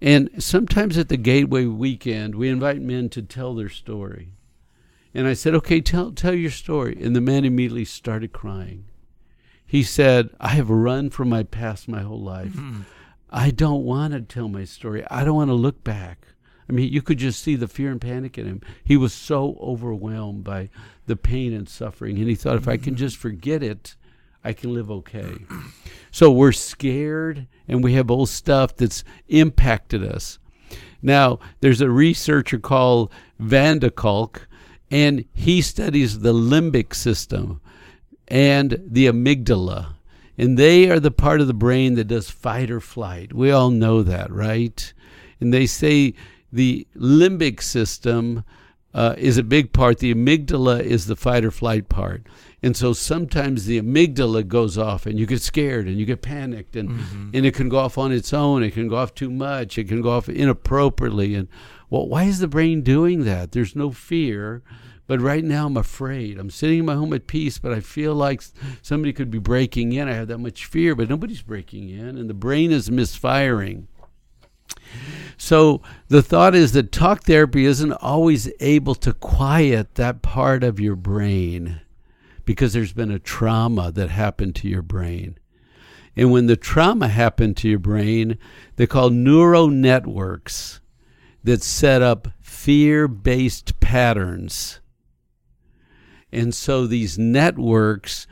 And 0.01 0.31
sometimes 0.43 0.99
at 0.99 1.09
the 1.09 1.17
Gateway 1.17 1.67
weekend, 1.67 2.35
we 2.35 2.49
invite 2.49 2.81
men 2.81 3.11
to 3.11 3.23
tell 3.23 3.55
their 3.55 3.69
story. 3.69 4.33
And 5.13 5.27
I 5.27 5.33
said, 5.33 5.55
okay, 5.57 5.81
tell, 5.81 6.13
tell 6.13 6.35
your 6.35 6.51
story. 6.51 6.97
And 7.03 7.17
the 7.17 7.21
man 7.21 7.45
immediately 7.45 7.85
started 7.85 8.33
crying. 8.33 8.85
He 9.67 9.83
said, 9.83 10.31
I 10.41 10.49
have 10.49 10.71
run 10.71 11.11
from 11.11 11.29
my 11.29 11.43
past 11.43 11.89
my 11.89 12.03
whole 12.03 12.21
life. 12.21 12.55
Hmm. 12.55 12.83
I 13.31 13.51
don't 13.51 13.85
want 13.85 14.13
to 14.13 14.21
tell 14.21 14.49
my 14.49 14.65
story. 14.65 15.05
I 15.11 15.25
don't 15.25 15.37
want 15.37 15.51
to 15.51 15.55
look 15.55 15.85
back. 15.85 16.27
I 16.69 16.73
mean, 16.73 16.93
you 16.93 17.03
could 17.03 17.19
just 17.19 17.43
see 17.43 17.57
the 17.57 17.69
fear 17.69 17.91
and 17.91 18.01
panic 18.01 18.39
in 18.39 18.47
him. 18.47 18.63
He 18.85 18.97
was 18.97 19.13
so 19.13 19.57
overwhelmed 19.61 20.45
by 20.45 20.71
the 21.07 21.17
pain 21.17 21.53
and 21.53 21.69
suffering. 21.69 22.19
And 22.19 22.29
he 22.29 22.35
thought, 22.37 22.57
if 22.57 22.69
I 22.69 22.77
can 22.77 22.95
mm-hmm. 22.95 23.01
just 23.01 23.17
forget 23.17 23.63
it, 23.63 23.97
I 24.45 24.53
can 24.53 24.73
live 24.73 24.91
okay. 24.91 25.35
So 26.11 26.31
we're 26.31 26.53
scared 26.53 27.47
and 27.69 27.85
we 27.85 27.95
have 27.95 28.11
old 28.11 28.29
stuff 28.29 28.75
that's 28.77 29.05
impacted 29.29 30.05
us. 30.05 30.39
Now, 31.03 31.39
there's 31.61 31.81
a 31.81 31.91
researcher 31.91 32.59
called 32.59 33.13
van 33.39 33.81
der 33.81 33.91
Kolk, 33.91 34.49
and 34.91 35.25
he 35.33 35.63
studies 35.63 36.21
the 36.21 36.33
limbic 36.33 36.95
system 36.95 37.61
and 38.29 38.81
the 38.87 39.07
amygdala. 39.07 39.95
And 40.37 40.59
they 40.59 40.91
are 40.91 41.01
the 41.01 41.11
part 41.11 41.41
of 41.41 41.47
the 41.47 41.55
brain 41.55 41.95
that 41.95 42.09
does 42.09 42.31
fight 42.31 42.71
or 42.71 42.81
flight. 42.81 43.33
We 43.33 43.51
all 43.51 43.71
know 43.71 44.03
that, 44.03 44.31
right? 44.33 44.93
And 45.39 45.53
they 45.53 45.67
say 45.67 46.15
the 46.53 46.87
limbic 46.97 47.63
system 47.63 48.45
uh, 48.95 49.15
is 49.19 49.39
a 49.39 49.43
big 49.43 49.73
part. 49.73 49.99
The 49.99 50.15
amygdala 50.15 50.81
is 50.81 51.07
the 51.07 51.17
fight 51.17 51.45
or 51.45 51.51
flight 51.51 51.89
part. 51.89 52.27
And 52.63 52.77
so 52.77 52.93
sometimes 52.93 53.67
the 53.67 53.81
amygdala 53.81 54.47
goes 54.47 54.77
off 54.77 55.07
and 55.07 55.19
you 55.19 55.27
get 55.27 55.41
scared 55.41 55.87
and 55.87 55.97
you 55.97 56.05
get 56.05 56.23
panicked 56.23 56.77
and, 56.77 56.91
mm-hmm. 56.91 57.31
and 57.33 57.47
it 57.47 57.55
can 57.55 57.69
go 57.69 57.79
off 57.79 57.97
on 57.97 58.13
its 58.13 58.33
own. 58.33 58.63
It 58.63 58.73
can 58.73 58.89
go 58.89 58.97
off 58.97 59.15
too 59.15 59.31
much. 59.31 59.79
It 59.79 59.89
can 59.89 60.03
go 60.03 60.11
off 60.11 60.29
inappropriately. 60.29 61.35
And 61.35 61.49
well, 61.91 62.09
why 62.09 62.25
is 62.25 62.39
the 62.39 62.49
brain 62.49 62.83
doing 62.83 63.25
that? 63.25 63.53
There's 63.53 63.77
no 63.77 63.91
fear. 63.91 64.63
But 65.11 65.21
right 65.21 65.43
now 65.43 65.67
I'm 65.67 65.77
afraid. 65.77 66.39
I'm 66.39 66.51
sitting 66.51 66.79
in 66.79 66.87
my 66.87 66.95
home 66.95 67.13
at 67.13 67.27
peace, 67.27 67.59
but 67.59 67.73
I 67.73 67.81
feel 67.81 68.15
like 68.15 68.45
somebody 68.81 69.13
could 69.13 69.29
be 69.29 69.41
breaking 69.41 69.93
in. 69.93 70.07
I 70.07 70.13
have 70.13 70.29
that 70.29 70.39
much 70.39 70.67
fear, 70.67 70.95
but 70.95 71.09
nobody's 71.09 71.43
breaking 71.43 71.89
in. 71.89 72.17
And 72.17 72.31
the 72.31 72.35
brain 72.35 72.71
is 72.71 72.93
misfiring. 72.93 73.89
So 75.37 75.83
the 76.07 76.23
thought 76.23 76.55
is 76.55 76.71
that 76.73 76.93
talk 76.93 77.25
therapy 77.25 77.65
isn't 77.65 77.93
always 77.95 78.53
able 78.61 78.95
to 78.97 79.13
quiet 79.13 79.97
that 79.97 80.23
part 80.23 80.63
of 80.63 80.79
your 80.79 80.95
brain 80.95 81.81
because 82.45 82.73
there's 82.73 82.93
been 82.93 83.11
a 83.11 83.19
trauma 83.19 83.91
that 83.91 84.11
happened 84.11 84.55
to 84.57 84.69
your 84.69 84.83
brain. 84.83 85.39
And 86.15 86.31
when 86.31 86.47
the 86.47 86.57
trauma 86.57 87.09
happened 87.09 87.57
to 87.57 87.69
your 87.69 87.81
brain, 87.81 88.39
they 88.77 88.87
call 88.87 89.11
neural 89.11 89.67
networks 89.67 90.81
that 91.45 91.63
set 91.63 92.03
up 92.03 92.29
fear 92.41 93.09
based 93.09 93.81
patterns. 93.81 94.81
And 96.33 96.55
so 96.55 96.87
these 96.87 97.19
networks 97.19 98.27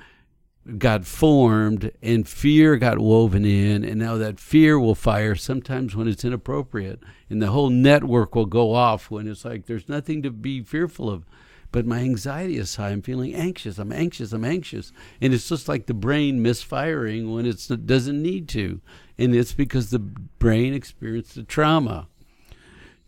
got 0.76 1.06
formed 1.06 1.90
and 2.02 2.28
fear 2.28 2.76
got 2.76 2.98
woven 2.98 3.44
in 3.44 3.84
and 3.84 3.98
now 3.98 4.18
that 4.18 4.38
fear 4.38 4.78
will 4.78 4.94
fire 4.94 5.34
sometimes 5.34 5.96
when 5.96 6.06
it's 6.06 6.26
inappropriate 6.26 7.00
and 7.30 7.40
the 7.40 7.46
whole 7.46 7.70
network 7.70 8.34
will 8.34 8.44
go 8.44 8.74
off 8.74 9.10
when 9.10 9.26
it's 9.26 9.46
like 9.46 9.64
there's 9.64 9.88
nothing 9.88 10.22
to 10.22 10.30
be 10.30 10.62
fearful 10.62 11.08
of. 11.08 11.24
But 11.70 11.86
my 11.86 11.98
anxiety 11.98 12.56
is 12.56 12.76
high. 12.76 12.90
I'm 12.90 13.02
feeling 13.02 13.34
anxious. 13.34 13.78
I'm 13.78 13.92
anxious. 13.92 14.32
I'm 14.32 14.44
anxious. 14.44 14.90
And 15.20 15.34
it's 15.34 15.48
just 15.48 15.68
like 15.68 15.84
the 15.84 15.92
brain 15.92 16.40
misfiring 16.40 17.30
when 17.30 17.44
it 17.44 17.66
doesn't 17.84 18.22
need 18.22 18.48
to. 18.50 18.80
And 19.18 19.34
it's 19.34 19.52
because 19.52 19.90
the 19.90 19.98
brain 19.98 20.72
experienced 20.72 21.34
the 21.34 21.42
trauma 21.42 22.08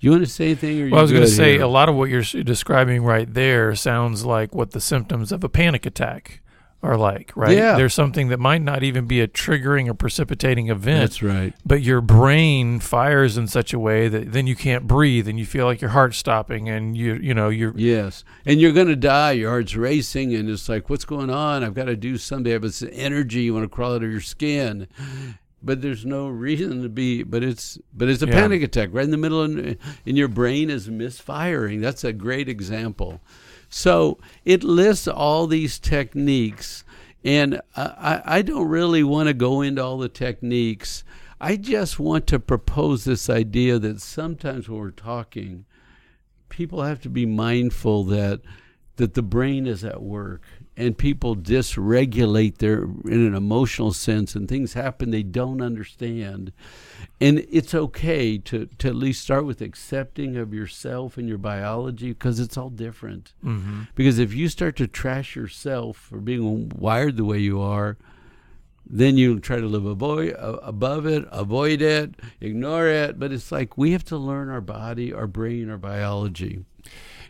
you 0.00 0.10
want 0.10 0.24
to 0.24 0.30
say 0.30 0.46
anything? 0.46 0.90
well, 0.90 1.00
I 1.00 1.02
was 1.02 1.12
going 1.12 1.24
to 1.24 1.30
say 1.30 1.54
here? 1.54 1.62
a 1.62 1.68
lot 1.68 1.88
of 1.88 1.94
what 1.94 2.08
you're 2.10 2.22
describing 2.22 3.02
right 3.02 3.32
there 3.32 3.74
sounds 3.74 4.24
like 4.24 4.54
what 4.54 4.72
the 4.72 4.80
symptoms 4.80 5.30
of 5.32 5.44
a 5.44 5.48
panic 5.48 5.86
attack 5.86 6.40
are 6.82 6.96
like, 6.96 7.32
right? 7.36 7.56
Yeah. 7.56 7.76
There's 7.76 7.92
something 7.92 8.28
that 8.28 8.38
might 8.38 8.62
not 8.62 8.82
even 8.82 9.06
be 9.06 9.20
a 9.20 9.28
triggering 9.28 9.88
or 9.88 9.94
precipitating 9.94 10.68
event. 10.70 11.00
That's 11.10 11.22
right. 11.22 11.52
But 11.64 11.82
your 11.82 12.00
brain 12.00 12.80
fires 12.80 13.36
in 13.36 13.48
such 13.48 13.74
a 13.74 13.78
way 13.78 14.08
that 14.08 14.32
then 14.32 14.46
you 14.46 14.56
can't 14.56 14.86
breathe 14.86 15.28
and 15.28 15.38
you 15.38 15.44
feel 15.44 15.66
like 15.66 15.82
your 15.82 15.90
heart's 15.90 16.16
stopping 16.16 16.70
and 16.70 16.96
you 16.96 17.14
you 17.16 17.34
know 17.34 17.50
you're 17.50 17.74
Yes. 17.76 18.24
And 18.46 18.60
you're 18.60 18.72
gonna 18.72 18.96
die, 18.96 19.32
your 19.32 19.50
heart's 19.50 19.76
racing 19.76 20.34
and 20.34 20.48
it's 20.48 20.68
like, 20.70 20.88
What's 20.88 21.04
going 21.04 21.28
on? 21.28 21.62
I've 21.62 21.74
got 21.74 21.84
to 21.84 21.96
do 21.96 22.16
something. 22.16 22.50
I 22.50 22.54
have 22.54 22.62
this 22.62 22.82
energy, 22.82 23.42
you 23.42 23.54
want 23.54 23.64
to 23.64 23.68
crawl 23.68 23.94
out 23.94 24.02
of 24.02 24.10
your 24.10 24.22
skin. 24.22 24.88
But 25.62 25.82
there's 25.82 26.06
no 26.06 26.28
reason 26.28 26.82
to 26.82 26.88
be 26.88 27.22
but 27.22 27.42
it's 27.42 27.78
but 27.92 28.08
it's 28.08 28.22
a 28.22 28.26
yeah. 28.26 28.32
panic 28.32 28.62
attack 28.62 28.90
right 28.92 29.04
in 29.04 29.10
the 29.10 29.16
middle 29.16 29.42
of, 29.42 29.50
and 30.06 30.16
your 30.18 30.28
brain 30.28 30.70
is 30.70 30.88
misfiring. 30.88 31.80
That's 31.80 32.04
a 32.04 32.12
great 32.12 32.48
example. 32.48 33.20
So 33.68 34.18
it 34.44 34.64
lists 34.64 35.06
all 35.06 35.46
these 35.46 35.78
techniques, 35.78 36.82
and 37.24 37.60
I, 37.76 38.22
I 38.24 38.42
don't 38.42 38.68
really 38.68 39.04
want 39.04 39.28
to 39.28 39.34
go 39.34 39.60
into 39.60 39.84
all 39.84 39.98
the 39.98 40.08
techniques. 40.08 41.04
I 41.40 41.56
just 41.56 41.98
want 41.98 42.26
to 42.28 42.40
propose 42.40 43.04
this 43.04 43.30
idea 43.30 43.78
that 43.78 44.00
sometimes 44.00 44.68
when 44.68 44.80
we're 44.80 44.90
talking, 44.90 45.66
people 46.48 46.82
have 46.82 47.00
to 47.02 47.08
be 47.08 47.26
mindful 47.26 48.04
that 48.04 48.40
that 48.96 49.14
the 49.14 49.22
brain 49.22 49.66
is 49.66 49.84
at 49.84 50.02
work 50.02 50.42
and 50.80 50.96
people 50.96 51.36
dysregulate 51.36 52.56
their 52.56 52.84
in 52.84 53.26
an 53.26 53.34
emotional 53.34 53.92
sense 53.92 54.34
and 54.34 54.48
things 54.48 54.72
happen 54.72 55.10
they 55.10 55.22
don't 55.22 55.60
understand. 55.60 56.52
And 57.20 57.46
it's 57.50 57.74
okay 57.74 58.38
to, 58.38 58.66
to 58.78 58.88
at 58.88 58.94
least 58.94 59.22
start 59.22 59.44
with 59.44 59.60
accepting 59.60 60.36
of 60.36 60.54
yourself 60.54 61.18
and 61.18 61.28
your 61.28 61.38
biology 61.38 62.08
because 62.08 62.40
it's 62.40 62.56
all 62.56 62.70
different. 62.70 63.34
Mm-hmm. 63.44 63.82
because 63.94 64.18
if 64.18 64.32
you 64.32 64.48
start 64.48 64.76
to 64.76 64.86
trash 64.86 65.36
yourself 65.36 65.96
for 65.96 66.18
being 66.18 66.70
wired 66.70 67.16
the 67.16 67.24
way 67.24 67.38
you 67.38 67.60
are 67.60 67.98
then 68.92 69.16
you 69.16 69.38
try 69.38 69.60
to 69.60 69.66
live 69.66 69.84
avoid, 69.84 70.34
above 70.38 71.06
it 71.06 71.24
avoid 71.30 71.80
it 71.82 72.14
ignore 72.40 72.88
it. 72.88 73.18
But 73.18 73.32
it's 73.32 73.52
like 73.52 73.76
we 73.76 73.92
have 73.92 74.04
to 74.06 74.16
learn 74.16 74.48
our 74.48 74.60
body 74.60 75.12
our 75.12 75.26
brain 75.26 75.70
our 75.70 75.78
biology. 75.78 76.64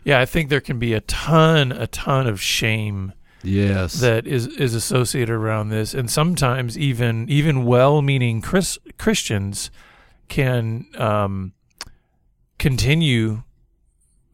Yeah 0.03 0.19
i 0.19 0.25
think 0.25 0.49
there 0.49 0.61
can 0.61 0.79
be 0.79 0.93
a 0.93 1.01
ton 1.01 1.71
a 1.71 1.87
ton 1.87 2.27
of 2.27 2.41
shame 2.41 3.13
yes 3.43 3.93
that 3.99 4.27
is 4.27 4.47
is 4.47 4.75
associated 4.75 5.33
around 5.33 5.69
this 5.69 5.93
and 5.93 6.09
sometimes 6.09 6.77
even 6.77 7.27
even 7.29 7.65
well-meaning 7.65 8.41
Chris, 8.41 8.77
Christians 8.97 9.71
can 10.27 10.85
um, 10.97 11.53
continue 12.57 13.43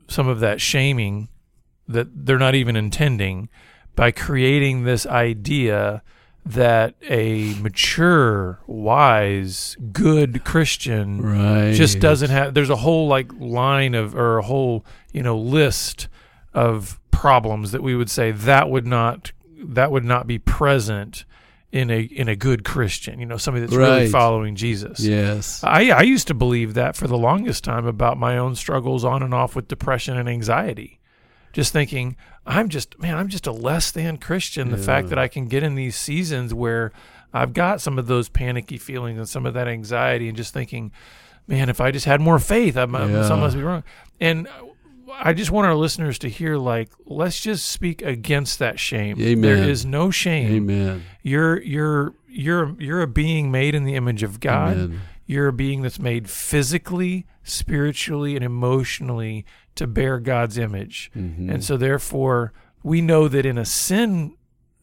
some 0.07 0.27
of 0.27 0.39
that 0.39 0.61
shaming 0.61 1.29
that 1.87 2.07
they're 2.25 2.37
not 2.37 2.55
even 2.55 2.75
intending 2.75 3.49
by 3.95 4.11
creating 4.11 4.83
this 4.83 5.05
idea 5.07 6.03
that 6.45 6.95
a 7.09 7.55
mature, 7.55 8.59
wise, 8.67 9.75
good 9.91 10.45
Christian 10.45 11.21
right. 11.21 11.73
just 11.73 11.99
doesn't 11.99 12.29
have 12.29 12.53
there's 12.53 12.69
a 12.69 12.77
whole 12.77 13.07
like 13.07 13.31
line 13.39 13.95
of 13.95 14.15
or 14.15 14.37
a 14.37 14.43
whole, 14.43 14.85
you 15.11 15.23
know, 15.23 15.37
list 15.37 16.07
of 16.53 16.99
problems 17.17 17.71
that 17.71 17.81
we 17.81 17.95
would 17.95 18.11
say 18.11 18.29
that 18.29 18.69
would 18.69 18.85
not 18.85 19.31
that 19.59 19.91
would 19.91 20.05
not 20.05 20.27
be 20.27 20.37
present 20.37 21.25
in 21.71 21.89
a 21.89 22.01
in 22.01 22.29
a 22.29 22.35
good 22.35 22.63
Christian, 22.63 23.19
you 23.19 23.25
know, 23.25 23.37
somebody 23.37 23.65
that's 23.65 23.75
right. 23.75 23.97
really 23.97 24.09
following 24.09 24.55
Jesus. 24.55 24.99
Yes. 24.99 25.63
I 25.63 25.89
I 25.89 26.03
used 26.03 26.27
to 26.27 26.35
believe 26.35 26.75
that 26.75 26.95
for 26.95 27.07
the 27.07 27.17
longest 27.17 27.63
time 27.63 27.87
about 27.87 28.19
my 28.19 28.37
own 28.37 28.53
struggles 28.53 29.03
on 29.03 29.23
and 29.23 29.33
off 29.33 29.55
with 29.55 29.67
depression 29.67 30.15
and 30.15 30.29
anxiety. 30.29 30.99
Just 31.53 31.73
thinking, 31.73 32.15
I'm 32.45 32.69
just 32.69 32.99
man, 32.99 33.17
I'm 33.17 33.29
just 33.29 33.47
a 33.47 33.51
less 33.51 33.89
than 33.89 34.17
Christian. 34.17 34.69
The 34.69 34.77
fact 34.77 35.09
that 35.09 35.17
I 35.17 35.27
can 35.27 35.47
get 35.47 35.63
in 35.63 35.73
these 35.73 35.95
seasons 35.95 36.53
where 36.53 36.91
I've 37.33 37.53
got 37.53 37.81
some 37.81 37.97
of 37.97 38.05
those 38.05 38.29
panicky 38.29 38.77
feelings 38.77 39.17
and 39.17 39.27
some 39.27 39.47
of 39.47 39.55
that 39.55 39.67
anxiety 39.67 40.27
and 40.27 40.37
just 40.37 40.53
thinking, 40.53 40.91
man, 41.47 41.67
if 41.67 41.81
I 41.81 41.89
just 41.89 42.05
had 42.05 42.21
more 42.21 42.37
faith, 42.37 42.77
I'm, 42.77 42.93
yeah. 42.93 43.23
something 43.23 43.39
must 43.39 43.55
be 43.55 43.63
wrong. 43.63 43.83
And 44.21 44.47
I 45.11 45.33
just 45.33 45.51
want 45.51 45.67
our 45.67 45.75
listeners 45.75 46.19
to 46.19 46.29
hear 46.29 46.57
like 46.57 46.89
let's 47.05 47.39
just 47.39 47.67
speak 47.67 48.01
against 48.01 48.59
that 48.59 48.79
shame. 48.79 49.19
Amen. 49.21 49.41
There 49.41 49.69
is 49.69 49.85
no 49.85 50.11
shame. 50.11 50.51
Amen. 50.53 51.03
You're 51.21 51.61
you're 51.61 52.13
you're 52.27 52.75
you're 52.79 53.01
a 53.01 53.07
being 53.07 53.51
made 53.51 53.75
in 53.75 53.83
the 53.83 53.95
image 53.95 54.23
of 54.23 54.39
God. 54.39 54.73
Amen. 54.73 55.01
You're 55.25 55.47
a 55.47 55.53
being 55.53 55.81
that's 55.81 55.99
made 55.99 56.29
physically, 56.29 57.25
spiritually, 57.43 58.35
and 58.35 58.45
emotionally 58.45 59.45
to 59.75 59.85
bear 59.85 60.19
God's 60.19 60.57
image. 60.57 61.11
Mm-hmm. 61.15 61.49
And 61.49 61.63
so 61.63 61.75
therefore 61.75 62.53
we 62.81 63.01
know 63.01 63.27
that 63.27 63.45
in 63.45 63.57
a 63.57 63.65
sin 63.65 64.35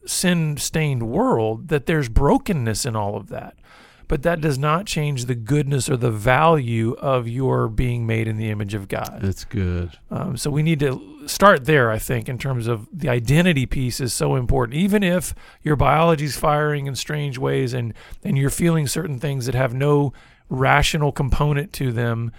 sin 0.05 0.57
stained 0.57 1.03
world 1.03 1.69
that 1.69 1.87
there's 1.87 2.09
brokenness 2.09 2.85
in 2.85 2.95
all 2.95 3.15
of 3.15 3.27
that 3.29 3.57
but 4.07 4.23
that 4.23 4.41
does 4.41 4.57
not 4.57 4.85
change 4.85 5.25
the 5.25 5.35
goodness 5.35 5.89
or 5.89 5.97
the 5.97 6.11
value 6.11 6.93
of 6.93 7.27
your 7.27 7.67
being 7.67 8.05
made 8.05 8.27
in 8.27 8.37
the 8.37 8.49
image 8.49 8.73
of 8.73 8.87
God. 8.87 9.19
That's 9.21 9.45
good. 9.45 9.97
Um, 10.11 10.37
so 10.37 10.49
we 10.49 10.63
need 10.63 10.79
to 10.81 11.27
start 11.27 11.65
there, 11.65 11.91
I 11.91 11.99
think, 11.99 12.29
in 12.29 12.37
terms 12.37 12.67
of 12.67 12.87
the 12.91 13.09
identity 13.09 13.65
piece 13.65 13.99
is 13.99 14.13
so 14.13 14.35
important. 14.35 14.77
Even 14.77 15.03
if 15.03 15.33
your 15.61 15.75
biology's 15.75 16.37
firing 16.37 16.87
in 16.87 16.95
strange 16.95 17.37
ways 17.37 17.73
and, 17.73 17.93
and 18.23 18.37
you're 18.37 18.49
feeling 18.49 18.87
certain 18.87 19.19
things 19.19 19.45
that 19.45 19.55
have 19.55 19.73
no 19.73 20.13
rational 20.49 21.11
component 21.11 21.73
to 21.73 21.91
them, 21.91 22.31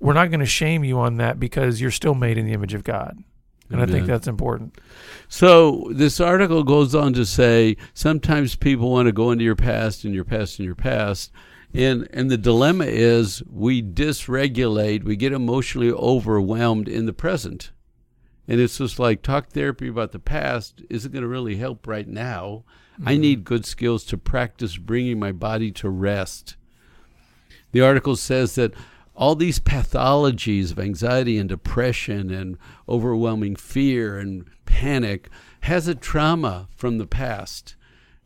we're 0.00 0.12
not 0.12 0.30
going 0.30 0.40
to 0.40 0.46
shame 0.46 0.84
you 0.84 0.98
on 0.98 1.16
that 1.16 1.40
because 1.40 1.80
you're 1.80 1.90
still 1.90 2.14
made 2.14 2.36
in 2.36 2.44
the 2.44 2.52
image 2.52 2.74
of 2.74 2.84
God. 2.84 3.22
And 3.70 3.80
Amen. 3.80 3.88
I 3.88 3.92
think 3.92 4.06
that's 4.06 4.28
important. 4.28 4.78
So 5.28 5.88
this 5.90 6.20
article 6.20 6.62
goes 6.62 6.94
on 6.94 7.12
to 7.14 7.26
say 7.26 7.76
sometimes 7.94 8.54
people 8.54 8.90
want 8.90 9.06
to 9.06 9.12
go 9.12 9.30
into 9.30 9.44
your 9.44 9.56
past 9.56 10.04
and 10.04 10.14
your 10.14 10.24
past 10.24 10.58
and 10.58 10.66
your 10.66 10.76
past. 10.76 11.32
And 11.74 12.08
and 12.12 12.30
the 12.30 12.38
dilemma 12.38 12.86
is 12.86 13.42
we 13.50 13.82
dysregulate, 13.82 15.02
we 15.02 15.16
get 15.16 15.32
emotionally 15.32 15.90
overwhelmed 15.90 16.88
in 16.88 17.06
the 17.06 17.12
present. 17.12 17.72
And 18.48 18.60
it's 18.60 18.78
just 18.78 18.98
like 18.98 19.22
talk 19.22 19.48
therapy 19.48 19.88
about 19.88 20.12
the 20.12 20.20
past 20.20 20.82
isn't 20.88 21.12
going 21.12 21.22
to 21.22 21.28
really 21.28 21.56
help 21.56 21.86
right 21.86 22.06
now. 22.06 22.64
Mm-hmm. 22.94 23.08
I 23.08 23.16
need 23.16 23.44
good 23.44 23.66
skills 23.66 24.04
to 24.04 24.16
practice 24.16 24.76
bringing 24.76 25.18
my 25.18 25.32
body 25.32 25.72
to 25.72 25.90
rest. 25.90 26.56
The 27.72 27.82
article 27.82 28.16
says 28.16 28.54
that 28.54 28.72
all 29.16 29.34
these 29.34 29.58
pathologies 29.58 30.70
of 30.72 30.78
anxiety 30.78 31.38
and 31.38 31.48
depression 31.48 32.30
and 32.30 32.58
overwhelming 32.88 33.56
fear 33.56 34.18
and 34.18 34.44
panic 34.66 35.28
has 35.62 35.88
a 35.88 35.94
trauma 35.94 36.68
from 36.76 36.98
the 36.98 37.06
past. 37.06 37.76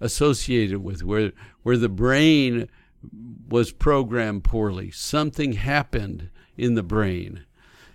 associated 0.01 0.83
with 0.83 1.03
where 1.03 1.33
where 1.63 1.77
the 1.77 1.89
brain 1.89 2.69
was 3.49 3.73
programmed 3.73 4.45
poorly. 4.45 4.91
Something 4.91 5.53
happened 5.53 6.31
in 6.57 6.75
the 6.75 6.83
brain, 6.83 7.45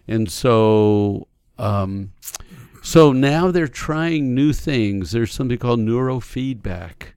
and 0.07 0.31
so 0.31 1.27
um, 1.57 2.11
so 2.81 3.11
now 3.11 3.51
they're 3.51 3.67
trying 3.67 4.35
new 4.35 4.53
things. 4.53 5.11
There's 5.11 5.33
something 5.33 5.57
called 5.57 5.79
neurofeedback, 5.79 7.13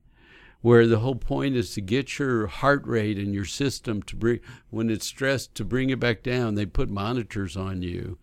where 0.61 0.87
the 0.87 0.99
whole 0.99 1.15
point 1.15 1.55
is 1.55 1.73
to 1.75 1.81
get 1.81 2.19
your 2.19 2.47
heart 2.49 2.85
rate 2.87 3.17
and 3.17 3.33
your 3.33 3.45
system 3.45 4.03
to 4.03 4.17
bring 4.17 4.41
when 4.71 4.91
it's 4.91 5.07
stressed 5.07 5.55
to 5.55 5.65
bring 5.65 5.91
it 5.91 6.00
back 6.00 6.23
down. 6.23 6.55
They 6.55 6.67
put 6.67 6.91
monitors 6.91 7.57
on 7.57 7.83
you. 7.83 8.19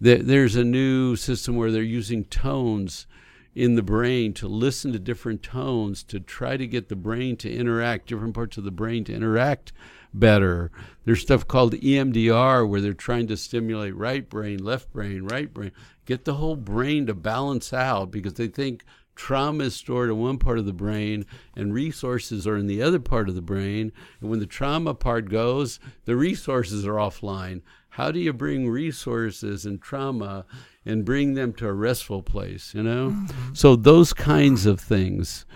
There's 0.00 0.56
a 0.56 0.64
new 0.64 1.16
system 1.16 1.56
where 1.56 1.70
they're 1.70 1.82
using 1.82 2.24
tones 2.24 3.06
in 3.54 3.76
the 3.76 3.82
brain 3.82 4.32
to 4.34 4.48
listen 4.48 4.92
to 4.92 4.98
different 4.98 5.42
tones 5.42 6.02
to 6.02 6.18
try 6.18 6.56
to 6.56 6.66
get 6.66 6.88
the 6.88 6.96
brain 6.96 7.36
to 7.36 7.52
interact, 7.52 8.08
different 8.08 8.34
parts 8.34 8.56
of 8.56 8.64
the 8.64 8.70
brain 8.70 9.04
to 9.04 9.14
interact 9.14 9.72
better. 10.12 10.70
There's 11.04 11.22
stuff 11.22 11.46
called 11.46 11.74
EMDR 11.74 12.68
where 12.68 12.80
they're 12.80 12.94
trying 12.94 13.26
to 13.28 13.36
stimulate 13.36 13.94
right 13.94 14.28
brain, 14.28 14.64
left 14.64 14.92
brain, 14.92 15.24
right 15.24 15.52
brain, 15.52 15.72
get 16.06 16.24
the 16.24 16.34
whole 16.34 16.56
brain 16.56 17.06
to 17.06 17.14
balance 17.14 17.72
out 17.72 18.10
because 18.10 18.34
they 18.34 18.48
think 18.48 18.84
trauma 19.14 19.64
is 19.64 19.74
stored 19.74 20.10
in 20.10 20.18
one 20.18 20.38
part 20.38 20.58
of 20.58 20.66
the 20.66 20.72
brain 20.72 21.26
and 21.56 21.72
resources 21.72 22.46
are 22.46 22.56
in 22.56 22.66
the 22.66 22.82
other 22.82 23.00
part 23.00 23.28
of 23.28 23.34
the 23.34 23.42
brain. 23.42 23.92
And 24.20 24.30
when 24.30 24.40
the 24.40 24.46
trauma 24.46 24.94
part 24.94 25.28
goes, 25.28 25.78
the 26.04 26.16
resources 26.16 26.86
are 26.86 26.94
offline. 26.94 27.62
How 27.90 28.10
do 28.10 28.18
you 28.18 28.32
bring 28.32 28.68
resources 28.68 29.64
and 29.64 29.80
trauma 29.80 30.46
and 30.84 31.04
bring 31.04 31.34
them 31.34 31.52
to 31.54 31.68
a 31.68 31.72
restful 31.72 32.22
place, 32.22 32.74
you 32.74 32.82
know? 32.82 33.10
Mm-hmm. 33.10 33.54
So 33.54 33.76
those 33.76 34.12
kinds 34.12 34.66
of 34.66 34.80
things. 34.80 35.46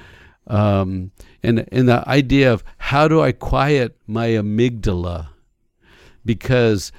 Um, 0.47 1.11
and, 1.43 1.67
and 1.73 1.89
the 1.89 2.09
idea 2.09 2.53
of 2.53 2.63
how 2.79 3.09
do 3.09 3.21
I 3.21 3.33
quiet 3.33 3.99
my 4.07 4.29
amygdala? 4.29 5.31
Because 6.25 6.93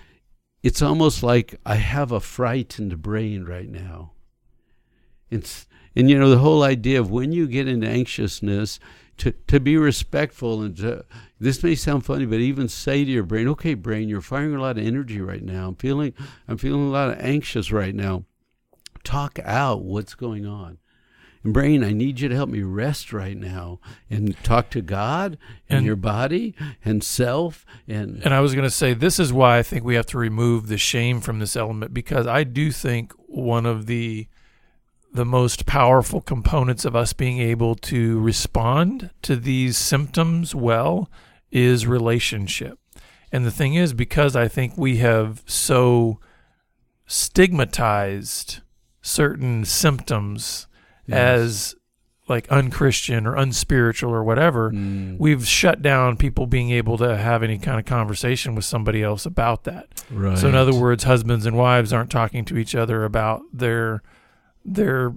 it's 0.61 0.81
almost 0.81 1.23
like 1.23 1.59
I 1.65 1.75
have 1.75 2.11
a 2.11 2.19
frightened 2.19 3.01
brain 3.01 3.45
right 3.45 3.69
now. 3.69 4.11
It's, 5.29 5.67
and 5.95 6.09
you 6.09 6.17
know, 6.17 6.29
the 6.29 6.39
whole 6.39 6.63
idea 6.63 6.99
of 6.99 7.11
when 7.11 7.31
you 7.31 7.47
get 7.47 7.67
into 7.67 7.87
anxiousness, 7.87 8.79
to, 9.19 9.33
to 9.47 9.59
be 9.59 9.77
respectful 9.77 10.61
and 10.61 10.77
to, 10.77 11.05
this 11.39 11.61
may 11.61 11.75
sound 11.75 12.05
funny, 12.05 12.25
but 12.25 12.39
even 12.39 12.67
say 12.67 13.03
to 13.05 13.11
your 13.11 13.23
brain, 13.23 13.47
okay, 13.49 13.73
brain, 13.73 14.09
you're 14.09 14.21
firing 14.21 14.55
a 14.55 14.61
lot 14.61 14.77
of 14.77 14.85
energy 14.85 15.21
right 15.21 15.43
now. 15.43 15.67
I'm 15.67 15.75
feeling, 15.75 16.13
I'm 16.47 16.57
feeling 16.57 16.87
a 16.87 16.91
lot 16.91 17.09
of 17.09 17.19
anxious 17.19 17.71
right 17.71 17.93
now. 17.93 18.23
Talk 19.03 19.39
out 19.43 19.83
what's 19.83 20.15
going 20.15 20.45
on. 20.45 20.77
And 21.43 21.53
brain, 21.53 21.83
I 21.83 21.91
need 21.91 22.19
you 22.19 22.27
to 22.27 22.35
help 22.35 22.49
me 22.49 22.63
rest 22.63 23.13
right 23.13 23.37
now 23.37 23.79
and 24.09 24.41
talk 24.43 24.69
to 24.71 24.81
God 24.81 25.37
and, 25.69 25.77
and 25.77 25.85
your 25.85 25.95
body 25.95 26.53
and 26.83 27.01
self 27.03 27.65
and 27.87 28.21
And 28.23 28.33
I 28.33 28.41
was 28.41 28.53
going 28.53 28.65
to 28.65 28.69
say 28.69 28.93
this 28.93 29.19
is 29.19 29.31
why 29.31 29.57
I 29.57 29.63
think 29.63 29.85
we 29.85 29.95
have 29.95 30.05
to 30.07 30.17
remove 30.17 30.67
the 30.67 30.77
shame 30.77 31.21
from 31.21 31.39
this 31.39 31.55
element 31.55 31.93
because 31.93 32.27
I 32.27 32.43
do 32.43 32.71
think 32.71 33.13
one 33.27 33.65
of 33.65 33.85
the 33.85 34.27
the 35.13 35.25
most 35.25 35.65
powerful 35.65 36.21
components 36.21 36.85
of 36.85 36.95
us 36.95 37.13
being 37.13 37.39
able 37.39 37.75
to 37.75 38.19
respond 38.19 39.09
to 39.23 39.35
these 39.35 39.77
symptoms 39.77 40.53
well 40.53 41.09
is 41.51 41.87
relationship. 41.87 42.77
And 43.31 43.45
the 43.45 43.51
thing 43.51 43.75
is, 43.75 43.93
because 43.93 44.35
I 44.35 44.47
think 44.47 44.77
we 44.77 44.97
have 44.97 45.43
so 45.45 46.19
stigmatized 47.05 48.61
certain 49.01 49.65
symptoms 49.65 50.67
yes. 51.07 51.17
as 51.17 51.75
like 52.27 52.47
unchristian 52.49 53.25
or 53.25 53.35
unspiritual 53.35 54.13
or 54.13 54.23
whatever, 54.23 54.71
mm. 54.71 55.17
we've 55.17 55.47
shut 55.47 55.81
down 55.81 56.15
people 56.15 56.45
being 56.45 56.69
able 56.69 56.97
to 56.99 57.17
have 57.17 57.41
any 57.41 57.57
kind 57.57 57.79
of 57.79 57.85
conversation 57.85 58.53
with 58.53 58.65
somebody 58.65 59.01
else 59.01 59.25
about 59.25 59.63
that. 59.63 59.87
Right. 60.11 60.37
So 60.37 60.47
in 60.47 60.55
other 60.55 60.73
words, 60.73 61.03
husbands 61.03 61.47
and 61.47 61.57
wives 61.57 61.91
aren't 61.91 62.11
talking 62.11 62.45
to 62.45 62.57
each 62.57 62.75
other 62.75 63.03
about 63.03 63.41
their 63.51 64.03
their 64.65 65.13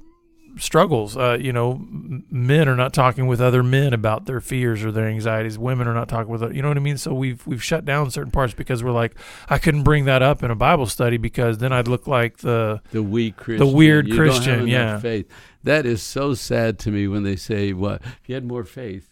struggles. 0.59 1.17
Uh, 1.17 1.37
you 1.41 1.53
know, 1.53 1.85
men 1.89 2.69
are 2.69 2.77
not 2.77 2.93
talking 2.93 3.27
with 3.27 3.41
other 3.41 3.63
men 3.63 3.93
about 3.93 4.27
their 4.27 4.41
fears 4.41 4.85
or 4.85 4.93
their 4.93 5.07
anxieties. 5.07 5.59
Women 5.59 5.89
are 5.89 5.95
not 5.95 6.09
talking 6.09 6.31
with, 6.31 6.43
you 6.55 6.63
know 6.63 6.69
what 6.69 6.77
I 6.77 6.81
mean. 6.81 6.99
So 6.99 7.15
we've 7.15 7.47
we've 7.47 7.63
shut 7.63 7.85
down 7.85 8.11
certain 8.11 8.31
parts 8.31 8.55
because 8.55 8.83
we're 8.83 8.93
like, 8.93 9.15
I 9.49 9.59
couldn't 9.59 9.83
bring 9.83 10.05
that 10.07 10.23
up 10.23 10.43
in 10.43 10.51
a 10.51 10.55
Bible 10.55 10.87
study 10.87 11.17
because 11.17 11.59
then 11.59 11.73
I'd 11.73 11.89
look 11.89 12.07
like 12.07 12.39
the 12.39 12.81
the 12.91 13.03
weak 13.03 13.37
Christian, 13.37 13.67
the 13.67 13.73
weird 13.73 14.09
you 14.09 14.17
Christian. 14.17 14.67
yeah, 14.67 14.99
faith. 14.99 15.29
That 15.65 15.87
is 15.87 16.03
so 16.03 16.35
sad 16.35 16.79
to 16.81 16.91
me 16.91 17.09
when 17.09 17.23
they 17.23 17.37
say, 17.37 17.73
"What 17.73 18.03
if 18.03 18.29
you 18.29 18.35
had 18.35 18.45
more 18.45 18.65
faith? 18.65 19.09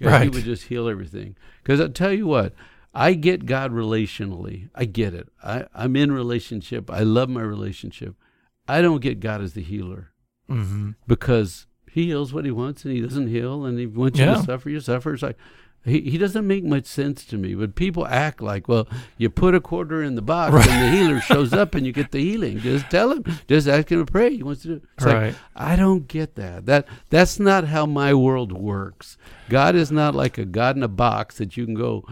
right. 0.00 0.22
He 0.22 0.28
would 0.28 0.44
just 0.44 0.64
heal 0.64 0.88
everything." 0.88 1.36
Because 1.62 1.80
I'll 1.80 1.88
tell 1.88 2.12
you 2.12 2.26
what. 2.26 2.54
I 2.92 3.12
get 3.12 3.46
God 3.46 3.70
relationally. 3.70 4.68
I 4.74 4.84
get 4.84 5.14
it. 5.14 5.28
I, 5.44 5.66
I'm 5.72 5.94
in 5.94 6.10
relationship. 6.10 6.90
I 6.90 7.04
love 7.04 7.28
my 7.28 7.40
relationship. 7.40 8.16
I 8.70 8.82
don't 8.82 9.00
get 9.00 9.20
God 9.20 9.40
as 9.40 9.54
the 9.54 9.62
healer 9.62 10.12
mm-hmm. 10.48 10.90
because 11.06 11.66
he 11.90 12.06
heals 12.06 12.32
what 12.32 12.44
he 12.44 12.50
wants 12.50 12.84
and 12.84 12.94
he 12.94 13.00
doesn't 13.00 13.28
heal 13.28 13.64
and 13.64 13.78
he 13.78 13.86
wants 13.86 14.18
yeah. 14.18 14.32
you 14.32 14.36
to 14.36 14.42
suffer 14.44 14.70
you 14.70 14.80
suffer 14.80 15.14
it's 15.14 15.22
like 15.22 15.36
he, 15.84 16.02
he 16.02 16.18
doesn't 16.18 16.46
make 16.46 16.62
much 16.62 16.86
sense 16.86 17.24
to 17.24 17.36
me 17.36 17.54
but 17.54 17.74
people 17.74 18.06
act 18.06 18.40
like 18.40 18.68
well 18.68 18.86
you 19.16 19.30
put 19.30 19.54
a 19.54 19.60
quarter 19.60 20.02
in 20.02 20.14
the 20.14 20.22
box 20.22 20.54
right. 20.54 20.68
and 20.68 20.84
the 20.84 20.96
healer 20.96 21.20
shows 21.22 21.52
up 21.52 21.74
and 21.74 21.86
you 21.86 21.92
get 21.92 22.10
the 22.12 22.20
healing 22.20 22.58
just 22.60 22.88
tell 22.90 23.12
him 23.12 23.24
just 23.48 23.66
ask 23.66 23.90
him 23.90 24.04
to 24.04 24.10
pray 24.10 24.36
he 24.36 24.42
wants 24.42 24.62
to 24.62 24.68
do 24.68 24.74
it. 24.74 24.82
it's 24.94 25.04
right. 25.04 25.26
like 25.28 25.34
i 25.56 25.74
don't 25.76 26.06
get 26.06 26.34
that 26.34 26.66
that 26.66 26.86
that's 27.08 27.40
not 27.40 27.64
how 27.64 27.86
my 27.86 28.12
world 28.12 28.52
works 28.52 29.16
god 29.48 29.74
is 29.74 29.90
not 29.90 30.14
like 30.14 30.38
a 30.38 30.44
god 30.44 30.76
in 30.76 30.82
a 30.82 30.88
box 30.88 31.38
that 31.38 31.56
you 31.56 31.64
can 31.64 31.74
go 31.74 32.04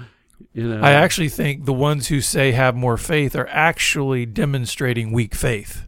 you 0.55 0.67
know 0.67 0.81
i 0.81 0.93
actually 0.93 1.29
think 1.29 1.67
the 1.67 1.73
ones 1.73 2.09
who 2.09 2.21
say 2.21 2.53
have 2.53 2.75
more 2.75 2.97
faith 2.97 3.37
are 3.37 3.49
actually 3.49 4.25
demonstrating 4.25 5.13
weak 5.13 5.35
faith 5.35 5.88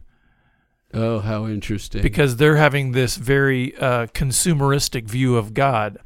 Oh, 0.93 1.19
how 1.19 1.47
interesting. 1.47 2.01
Because 2.01 2.35
they're 2.35 2.57
having 2.57 2.91
this 2.91 3.15
very 3.15 3.75
uh, 3.77 4.07
consumeristic 4.07 5.05
view 5.05 5.37
of 5.37 5.53
God. 5.53 5.97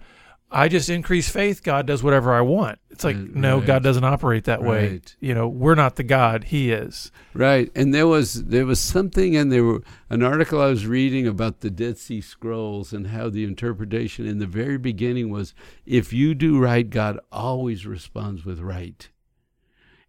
I 0.52 0.68
just 0.70 0.90
increase 0.90 1.28
faith, 1.28 1.64
God 1.64 1.88
does 1.88 2.04
whatever 2.04 2.34
I 2.34 2.42
want. 2.42 2.80
It's 2.90 3.04
like, 3.04 3.16
right. 3.16 3.36
no, 3.36 3.60
God 3.60 3.84
doesn't 3.84 4.04
operate 4.04 4.46
that 4.46 4.62
right. 4.62 4.70
way. 4.70 5.02
You 5.20 5.34
know, 5.34 5.50
we're 5.50 5.76
not 5.76 5.96
the 5.96 6.04
God, 6.04 6.46
He 6.46 6.72
is. 6.72 7.12
Right. 7.34 7.70
And 7.76 7.94
there 7.94 8.08
was 8.08 8.46
there 8.46 8.66
was 8.66 8.80
something 8.80 9.36
and 9.36 9.52
there 9.52 9.64
were 9.64 9.82
an 10.10 10.24
article 10.24 10.62
I 10.62 10.68
was 10.68 10.88
reading 10.88 11.28
about 11.28 11.60
the 11.60 11.70
Dead 11.70 11.98
Sea 11.98 12.22
Scrolls 12.22 12.94
and 12.94 13.08
how 13.08 13.30
the 13.30 13.44
interpretation 13.44 14.26
in 14.26 14.38
the 14.38 14.46
very 14.46 14.78
beginning 14.78 15.30
was 15.30 15.54
if 15.86 16.14
you 16.14 16.34
do 16.34 16.60
right, 16.60 16.90
God 16.90 17.20
always 17.32 17.86
responds 17.86 18.46
with 18.46 18.60
right. 18.60 19.10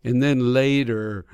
And 0.04 0.22
then 0.22 0.52
later 0.52 1.24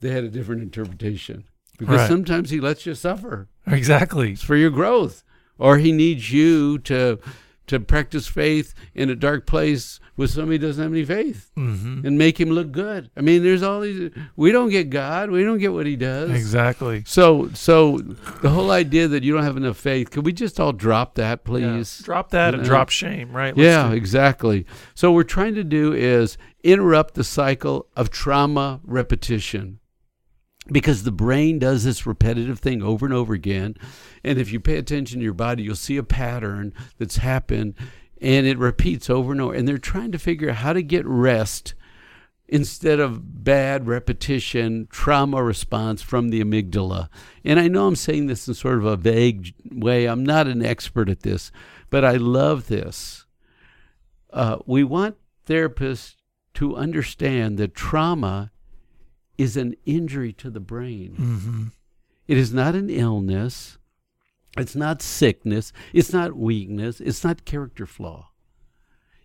they 0.00 0.10
had 0.10 0.22
a 0.22 0.30
different 0.30 0.62
interpretation 0.62 1.44
because 1.80 2.00
right. 2.00 2.08
sometimes 2.08 2.50
he 2.50 2.60
lets 2.60 2.84
you 2.84 2.94
suffer. 2.94 3.48
Exactly. 3.66 4.32
It's 4.32 4.44
for 4.44 4.54
your 4.54 4.70
growth. 4.70 5.24
Or 5.58 5.78
he 5.78 5.92
needs 5.92 6.30
you 6.30 6.78
to 6.80 7.18
to 7.66 7.78
practice 7.78 8.26
faith 8.26 8.74
in 8.94 9.08
a 9.10 9.14
dark 9.14 9.46
place 9.46 10.00
with 10.16 10.30
somebody 10.30 10.58
who 10.58 10.66
doesn't 10.66 10.82
have 10.82 10.92
any 10.92 11.04
faith 11.04 11.52
mm-hmm. 11.56 12.04
and 12.04 12.18
make 12.18 12.40
him 12.40 12.50
look 12.50 12.72
good. 12.72 13.10
I 13.16 13.20
mean, 13.20 13.44
there's 13.44 13.62
all 13.62 13.80
these. 13.80 14.10
We 14.34 14.50
don't 14.50 14.70
get 14.70 14.90
God. 14.90 15.30
We 15.30 15.44
don't 15.44 15.58
get 15.58 15.72
what 15.72 15.86
He 15.86 15.94
does. 15.94 16.30
Exactly. 16.30 17.04
So, 17.06 17.48
so 17.54 17.98
the 17.98 18.50
whole 18.50 18.72
idea 18.72 19.06
that 19.08 19.22
you 19.22 19.32
don't 19.32 19.44
have 19.44 19.56
enough 19.56 19.76
faith, 19.76 20.10
could 20.10 20.26
we 20.26 20.32
just 20.32 20.58
all 20.58 20.72
drop 20.72 21.14
that, 21.14 21.44
please? 21.44 22.00
Yeah. 22.00 22.04
Drop 22.04 22.30
that 22.30 22.48
you 22.48 22.54
and 22.54 22.62
know? 22.64 22.68
drop 22.68 22.88
shame, 22.88 23.30
right? 23.30 23.56
Let's 23.56 23.64
yeah, 23.64 23.92
exactly. 23.92 24.66
So, 24.94 25.10
what 25.10 25.16
we're 25.16 25.22
trying 25.22 25.54
to 25.54 25.64
do 25.64 25.92
is 25.92 26.36
interrupt 26.64 27.14
the 27.14 27.24
cycle 27.24 27.86
of 27.96 28.10
trauma 28.10 28.80
repetition 28.84 29.79
because 30.70 31.02
the 31.02 31.12
brain 31.12 31.58
does 31.58 31.84
this 31.84 32.06
repetitive 32.06 32.58
thing 32.58 32.82
over 32.82 33.04
and 33.06 33.14
over 33.14 33.34
again. 33.34 33.76
And 34.22 34.38
if 34.38 34.52
you 34.52 34.60
pay 34.60 34.76
attention 34.76 35.18
to 35.18 35.24
your 35.24 35.34
body, 35.34 35.62
you'll 35.62 35.76
see 35.76 35.96
a 35.96 36.02
pattern 36.02 36.72
that's 36.98 37.16
happened 37.16 37.74
and 38.20 38.46
it 38.46 38.58
repeats 38.58 39.08
over 39.08 39.32
and 39.32 39.40
over. 39.40 39.54
And 39.54 39.66
they're 39.66 39.78
trying 39.78 40.12
to 40.12 40.18
figure 40.18 40.50
out 40.50 40.56
how 40.56 40.72
to 40.72 40.82
get 40.82 41.06
rest 41.06 41.74
instead 42.48 42.98
of 42.98 43.44
bad 43.44 43.86
repetition, 43.86 44.88
trauma 44.90 45.42
response 45.42 46.02
from 46.02 46.28
the 46.28 46.42
amygdala. 46.42 47.08
And 47.44 47.60
I 47.60 47.68
know 47.68 47.86
I'm 47.86 47.96
saying 47.96 48.26
this 48.26 48.48
in 48.48 48.54
sort 48.54 48.78
of 48.78 48.84
a 48.84 48.96
vague 48.96 49.54
way. 49.70 50.06
I'm 50.06 50.24
not 50.24 50.48
an 50.48 50.64
expert 50.64 51.08
at 51.08 51.22
this, 51.22 51.52
but 51.90 52.04
I 52.04 52.16
love 52.16 52.66
this. 52.66 53.24
Uh, 54.32 54.58
we 54.66 54.82
want 54.82 55.16
therapists 55.46 56.16
to 56.54 56.76
understand 56.76 57.56
that 57.58 57.74
trauma 57.74 58.50
is 59.40 59.56
an 59.56 59.74
injury 59.86 60.32
to 60.34 60.50
the 60.50 60.60
brain. 60.60 61.14
Mm-hmm. 61.18 61.64
It 62.28 62.36
is 62.36 62.52
not 62.52 62.74
an 62.74 62.90
illness. 62.90 63.78
It's 64.56 64.76
not 64.76 65.00
sickness. 65.02 65.72
It's 65.92 66.12
not 66.12 66.36
weakness. 66.36 67.00
It's 67.00 67.24
not 67.24 67.44
character 67.44 67.86
flaw. 67.86 68.28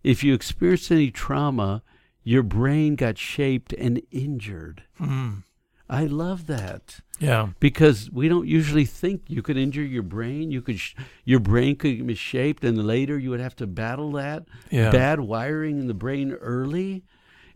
If 0.04 0.24
you 0.24 0.34
experience 0.34 0.92
any 0.92 1.12
trauma, 1.12 1.82
your 2.24 2.44
brain 2.44 2.96
got 2.96 3.18
shaped 3.18 3.74
and 3.74 4.02
injured. 4.12 4.84
Mm. 5.00 5.44
I 5.90 6.06
love 6.06 6.48
that 6.48 7.00
Yeah. 7.20 7.50
because 7.60 8.10
we 8.12 8.28
don't 8.28 8.48
usually 8.48 8.86
think 8.86 9.24
you 9.28 9.42
could 9.44 9.58
injure 9.58 9.84
your 9.84 10.04
brain. 10.04 10.50
You 10.52 10.62
could, 10.62 10.80
sh- 10.80 10.96
your 11.24 11.40
brain 11.40 11.76
could 11.76 12.08
be 12.08 12.16
shaped, 12.16 12.64
and 12.64 12.86
later 12.86 13.20
you 13.20 13.30
would 13.32 13.40
have 13.40 13.56
to 13.58 13.68
battle 13.68 14.12
that 14.14 14.46
Yeah. 14.72 14.92
bad 14.92 15.20
wiring 15.20 15.80
in 15.80 15.88
the 15.88 15.94
brain 15.94 16.32
early, 16.34 17.04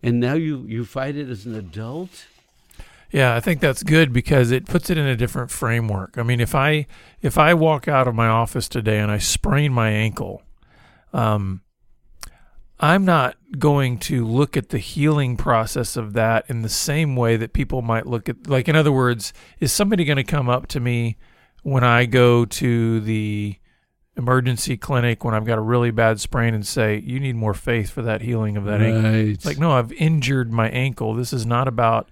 and 0.03 0.19
now 0.19 0.33
you 0.33 0.65
you 0.67 0.85
fight 0.85 1.15
it 1.15 1.29
as 1.29 1.45
an 1.47 1.55
adult. 1.55 2.25
Yeah, 3.11 3.35
I 3.35 3.39
think 3.39 3.59
that's 3.59 3.81
good 3.81 4.13
because 4.13 4.51
it 4.51 4.65
puts 4.65 4.89
it 4.89 4.97
in 4.97 5.05
a 5.05 5.15
different 5.15 5.49
framework. 5.49 6.17
I 6.17 6.23
mean, 6.23 6.39
if 6.39 6.53
I 6.53 6.85
if 7.21 7.37
I 7.37 7.53
walk 7.53 7.87
out 7.87 8.07
of 8.07 8.13
my 8.15 8.27
office 8.27 8.69
today 8.69 8.99
and 8.99 9.11
I 9.11 9.17
sprain 9.17 9.73
my 9.73 9.89
ankle, 9.89 10.43
um, 11.11 11.61
I'm 12.79 13.05
not 13.05 13.35
going 13.57 13.97
to 13.99 14.25
look 14.25 14.55
at 14.55 14.69
the 14.69 14.77
healing 14.77 15.37
process 15.37 15.97
of 15.97 16.13
that 16.13 16.45
in 16.47 16.61
the 16.61 16.69
same 16.69 17.15
way 17.15 17.35
that 17.35 17.51
people 17.51 17.81
might 17.81 18.05
look 18.05 18.29
at. 18.29 18.47
Like, 18.47 18.69
in 18.69 18.75
other 18.75 18.91
words, 18.91 19.33
is 19.59 19.71
somebody 19.71 20.05
going 20.05 20.17
to 20.17 20.23
come 20.23 20.47
up 20.47 20.67
to 20.67 20.79
me 20.79 21.17
when 21.63 21.83
I 21.83 22.05
go 22.05 22.45
to 22.45 22.99
the 23.01 23.55
emergency 24.15 24.77
clinic 24.77 25.23
when 25.23 25.33
I've 25.33 25.45
got 25.45 25.57
a 25.57 25.61
really 25.61 25.91
bad 25.91 26.19
sprain 26.19 26.53
and 26.53 26.65
say, 26.65 26.99
"You 26.99 27.19
need 27.19 27.35
more 27.35 27.53
faith 27.53 27.89
for 27.89 28.01
that 28.03 28.21
healing 28.21 28.55
of 28.55 28.65
that 28.65 28.81
ankle"? 28.81 29.01
right. 29.01 29.29
It's 29.29 29.45
like, 29.45 29.57
no, 29.57 29.71
I've 29.71 29.91
injured 29.93 30.53
my 30.53 30.69
ankle. 30.69 31.15
This 31.15 31.33
is 31.33 31.45
not 31.45 31.67
about 31.67 32.09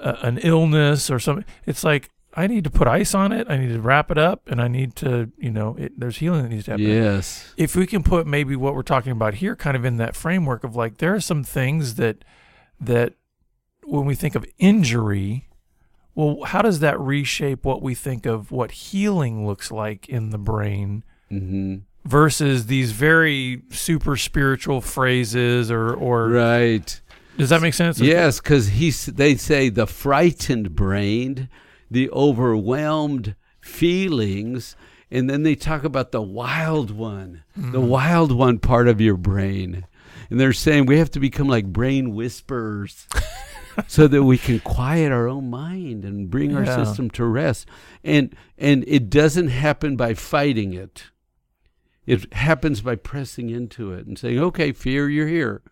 uh, 0.00 0.16
an 0.22 0.38
illness 0.38 1.10
or 1.10 1.18
something. 1.18 1.44
It's 1.64 1.84
like 1.84 2.10
I 2.34 2.46
need 2.46 2.64
to 2.64 2.70
put 2.70 2.86
ice 2.86 3.14
on 3.14 3.32
it. 3.32 3.46
I 3.48 3.56
need 3.56 3.72
to 3.72 3.80
wrap 3.80 4.10
it 4.10 4.18
up, 4.18 4.48
and 4.50 4.60
I 4.60 4.68
need 4.68 4.94
to, 4.96 5.32
you 5.38 5.50
know, 5.50 5.74
it, 5.78 5.98
there's 5.98 6.18
healing 6.18 6.42
that 6.42 6.50
needs 6.50 6.66
to 6.66 6.72
happen. 6.72 6.86
yes. 6.86 7.54
If 7.56 7.74
we 7.74 7.86
can 7.86 8.02
put 8.02 8.26
maybe 8.26 8.54
what 8.56 8.74
we're 8.74 8.82
talking 8.82 9.12
about 9.12 9.34
here, 9.34 9.56
kind 9.56 9.74
of 9.76 9.86
in 9.86 9.96
that 9.96 10.14
framework 10.14 10.62
of 10.62 10.76
like, 10.76 10.98
there 10.98 11.14
are 11.14 11.20
some 11.20 11.42
things 11.42 11.94
that 11.94 12.24
that 12.78 13.14
when 13.84 14.04
we 14.04 14.14
think 14.14 14.34
of 14.34 14.44
injury, 14.58 15.48
well, 16.14 16.44
how 16.44 16.60
does 16.60 16.80
that 16.80 17.00
reshape 17.00 17.64
what 17.64 17.80
we 17.80 17.94
think 17.94 18.26
of 18.26 18.50
what 18.50 18.70
healing 18.70 19.46
looks 19.46 19.70
like 19.70 20.08
in 20.08 20.30
the 20.30 20.38
brain? 20.38 21.04
hmm 21.30 21.76
versus 22.04 22.66
these 22.66 22.92
very 22.92 23.62
super 23.70 24.16
spiritual 24.16 24.80
phrases 24.80 25.72
or 25.72 25.92
or 25.92 26.28
Right. 26.28 27.00
Does 27.36 27.50
that 27.50 27.62
make 27.62 27.74
sense? 27.74 28.00
Yes, 28.00 28.40
because 28.40 28.68
he's. 28.68 29.06
They 29.06 29.36
say 29.36 29.68
the 29.68 29.86
frightened 29.86 30.74
brain, 30.74 31.48
the 31.90 32.10
overwhelmed 32.10 33.34
feelings, 33.60 34.76
and 35.10 35.28
then 35.28 35.42
they 35.42 35.54
talk 35.54 35.84
about 35.84 36.12
the 36.12 36.22
wild 36.22 36.90
one, 36.90 37.44
the 37.54 37.78
mm-hmm. 37.78 37.88
wild 37.88 38.32
one 38.32 38.58
part 38.58 38.88
of 38.88 39.00
your 39.00 39.16
brain, 39.16 39.86
and 40.30 40.40
they're 40.40 40.52
saying 40.52 40.86
we 40.86 40.98
have 40.98 41.10
to 41.12 41.20
become 41.20 41.48
like 41.48 41.66
brain 41.66 42.14
whisperers. 42.14 43.06
so 43.86 44.08
that 44.08 44.22
we 44.22 44.38
can 44.38 44.58
quiet 44.60 45.12
our 45.12 45.28
own 45.28 45.50
mind 45.50 46.02
and 46.02 46.30
bring 46.30 46.56
our 46.56 46.64
system 46.64 47.10
to 47.10 47.24
rest 47.24 47.68
and 48.02 48.34
and 48.56 48.82
it 48.86 49.10
doesn't 49.10 49.48
happen 49.48 49.96
by 49.96 50.14
fighting 50.14 50.72
it 50.72 51.04
it 52.06 52.32
happens 52.32 52.80
by 52.80 52.94
pressing 52.94 53.50
into 53.50 53.92
it 53.92 54.06
and 54.06 54.18
saying 54.18 54.38
okay 54.38 54.72
fear 54.72 55.10
you're 55.10 55.28
here 55.28 55.62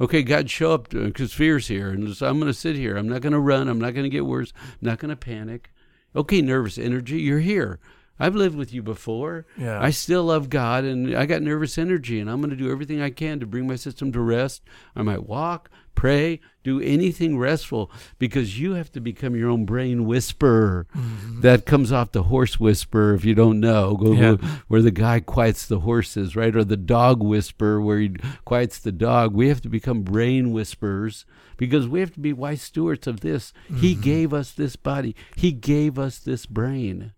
okay, 0.00 0.22
God, 0.22 0.50
show 0.50 0.72
up 0.72 0.94
uh, 0.94 1.04
because 1.04 1.32
fear's 1.32 1.68
here, 1.68 1.90
and 1.90 2.14
so 2.14 2.28
I'm 2.28 2.38
going 2.38 2.50
to 2.50 2.58
sit 2.58 2.76
here. 2.76 2.96
I'm 2.96 3.08
not 3.08 3.20
going 3.20 3.32
to 3.32 3.40
run. 3.40 3.68
I'm 3.68 3.80
not 3.80 3.94
going 3.94 4.04
to 4.04 4.10
get 4.10 4.26
worse. 4.26 4.52
I'm 4.64 4.76
not 4.88 4.98
going 4.98 5.10
to 5.10 5.16
panic. 5.16 5.70
Okay, 6.16 6.40
nervous 6.40 6.78
energy, 6.78 7.20
you're 7.20 7.40
here. 7.40 7.78
I've 8.20 8.34
lived 8.34 8.56
with 8.56 8.72
you 8.72 8.82
before. 8.82 9.46
Yeah. 9.56 9.80
I 9.80 9.90
still 9.90 10.24
love 10.24 10.48
God, 10.48 10.84
and 10.84 11.16
I 11.16 11.26
got 11.26 11.42
nervous 11.42 11.78
energy, 11.78 12.18
and 12.18 12.28
I'm 12.28 12.40
going 12.40 12.50
to 12.50 12.56
do 12.56 12.70
everything 12.70 13.00
I 13.00 13.10
can 13.10 13.38
to 13.40 13.46
bring 13.46 13.66
my 13.66 13.76
system 13.76 14.10
to 14.12 14.20
rest. 14.20 14.62
I 14.96 15.02
might 15.02 15.26
walk, 15.26 15.70
pray, 15.98 16.38
do 16.62 16.80
anything 16.80 17.36
restful 17.36 17.90
because 18.20 18.60
you 18.60 18.74
have 18.74 18.92
to 18.92 19.00
become 19.00 19.34
your 19.34 19.50
own 19.50 19.64
brain 19.64 20.06
whisperer. 20.06 20.86
Mm-hmm. 20.96 21.40
That 21.40 21.66
comes 21.66 21.90
off 21.90 22.12
the 22.12 22.22
horse 22.24 22.60
whisperer, 22.60 23.14
if 23.14 23.24
you 23.24 23.34
don't 23.34 23.58
know, 23.58 23.96
go, 23.96 24.12
Yeah. 24.12 24.36
where 24.68 24.80
the 24.80 24.92
guy 24.92 25.18
quiets 25.18 25.66
the 25.66 25.80
horses, 25.80 26.36
right? 26.36 26.54
Or 26.54 26.62
the 26.62 26.76
dog 26.76 27.20
whisperer, 27.20 27.80
where 27.80 27.98
he 27.98 28.14
quiets 28.44 28.78
the 28.78 28.92
dog. 28.92 29.34
We 29.34 29.48
have 29.48 29.60
to 29.62 29.68
become 29.68 30.02
brain 30.02 30.52
whisperers 30.52 31.26
because 31.56 31.88
we 31.88 31.98
have 31.98 32.12
to 32.12 32.20
be 32.20 32.32
wise 32.32 32.62
stewards 32.62 33.08
of 33.08 33.18
this. 33.18 33.52
He 33.66 33.94
mm-hmm. 33.94 34.00
gave 34.00 34.32
us 34.32 34.52
this 34.52 34.76
body, 34.76 35.16
He 35.34 35.50
gave 35.50 35.98
us 35.98 36.20
this 36.20 36.46
brain, 36.46 37.12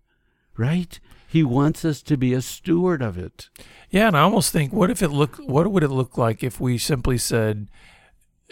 right? 0.57 0.99
He 1.27 1.43
wants 1.43 1.85
us 1.85 2.01
to 2.01 2.17
be 2.17 2.33
a 2.33 2.41
steward 2.41 3.03
of 3.03 3.15
it. 3.15 3.49
Yeah, 3.91 4.07
and 4.07 4.17
I 4.17 4.21
almost 4.21 4.51
think, 4.51 4.73
what 4.73 4.89
if 4.89 5.03
it 5.03 5.09
look? 5.09 5.37
What 5.37 5.71
would 5.71 5.83
it 5.83 5.91
look 5.91 6.17
like 6.17 6.43
if 6.43 6.59
we 6.59 6.79
simply 6.79 7.19
said, 7.19 7.69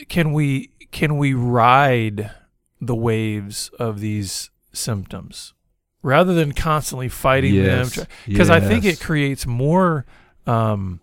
"Can 0.08 0.34
we 0.34 0.72
can 0.92 1.18
we 1.18 1.34
ride 1.34 2.32
the 2.82 2.96
waves 2.96 3.70
of 3.80 4.00
these 4.00 4.50
symptoms 4.72 5.54
rather 6.02 6.34
than 6.34 6.54
constantly 6.54 7.10
fighting 7.10 7.56
Yes, 7.56 7.96
them?" 7.96 8.08
Because 8.28 8.50
I 8.50 8.60
think 8.60 8.86
it 8.86 9.00
creates 9.00 9.46
more 9.46 10.06
um, 10.48 11.02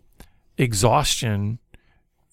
exhaustion 0.59 1.59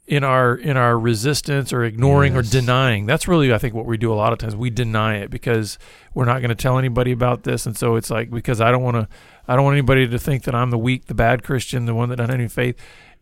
in 0.06 0.24
our 0.24 0.54
in 0.56 0.76
our 0.76 1.00
resistance 1.00 1.72
or 1.72 1.84
ignoring 1.84 2.36
Yes. 2.36 2.48
or 2.48 2.52
denying. 2.60 3.06
That's 3.06 3.28
really 3.28 3.54
I 3.54 3.58
think 3.58 3.74
what 3.74 3.86
we 3.86 3.98
do 3.98 4.12
a 4.12 4.16
lot 4.16 4.34
of 4.34 4.40
times. 4.40 4.56
We 4.56 4.70
deny 4.70 5.18
it 5.18 5.30
because 5.30 5.78
we're 6.14 6.26
not 6.26 6.40
going 6.40 6.50
to 6.50 6.56
tell 6.56 6.78
anybody 6.78 7.12
about 7.12 7.44
this, 7.44 7.66
and 7.66 7.78
so 7.78 7.96
it's 7.96 8.10
like 8.10 8.30
because 8.30 8.60
I 8.60 8.70
don't 8.72 8.84
want 8.84 8.98
to 8.98 9.08
I 9.48 9.56
don't 9.56 9.64
want 9.64 9.76
anybody 9.76 10.08
to 10.08 10.20
think 10.20 10.44
that 10.44 10.56
I'm 10.56 10.72
the 10.72 10.78
weak, 10.78 11.06
the 11.06 11.14
bad 11.14 11.44
Christian, 11.44 11.86
the 11.86 11.96
one 11.96 12.10
that 12.10 12.18
doesn't 12.18 12.32
have 12.32 12.40
any 12.40 12.50
faith, 12.50 12.76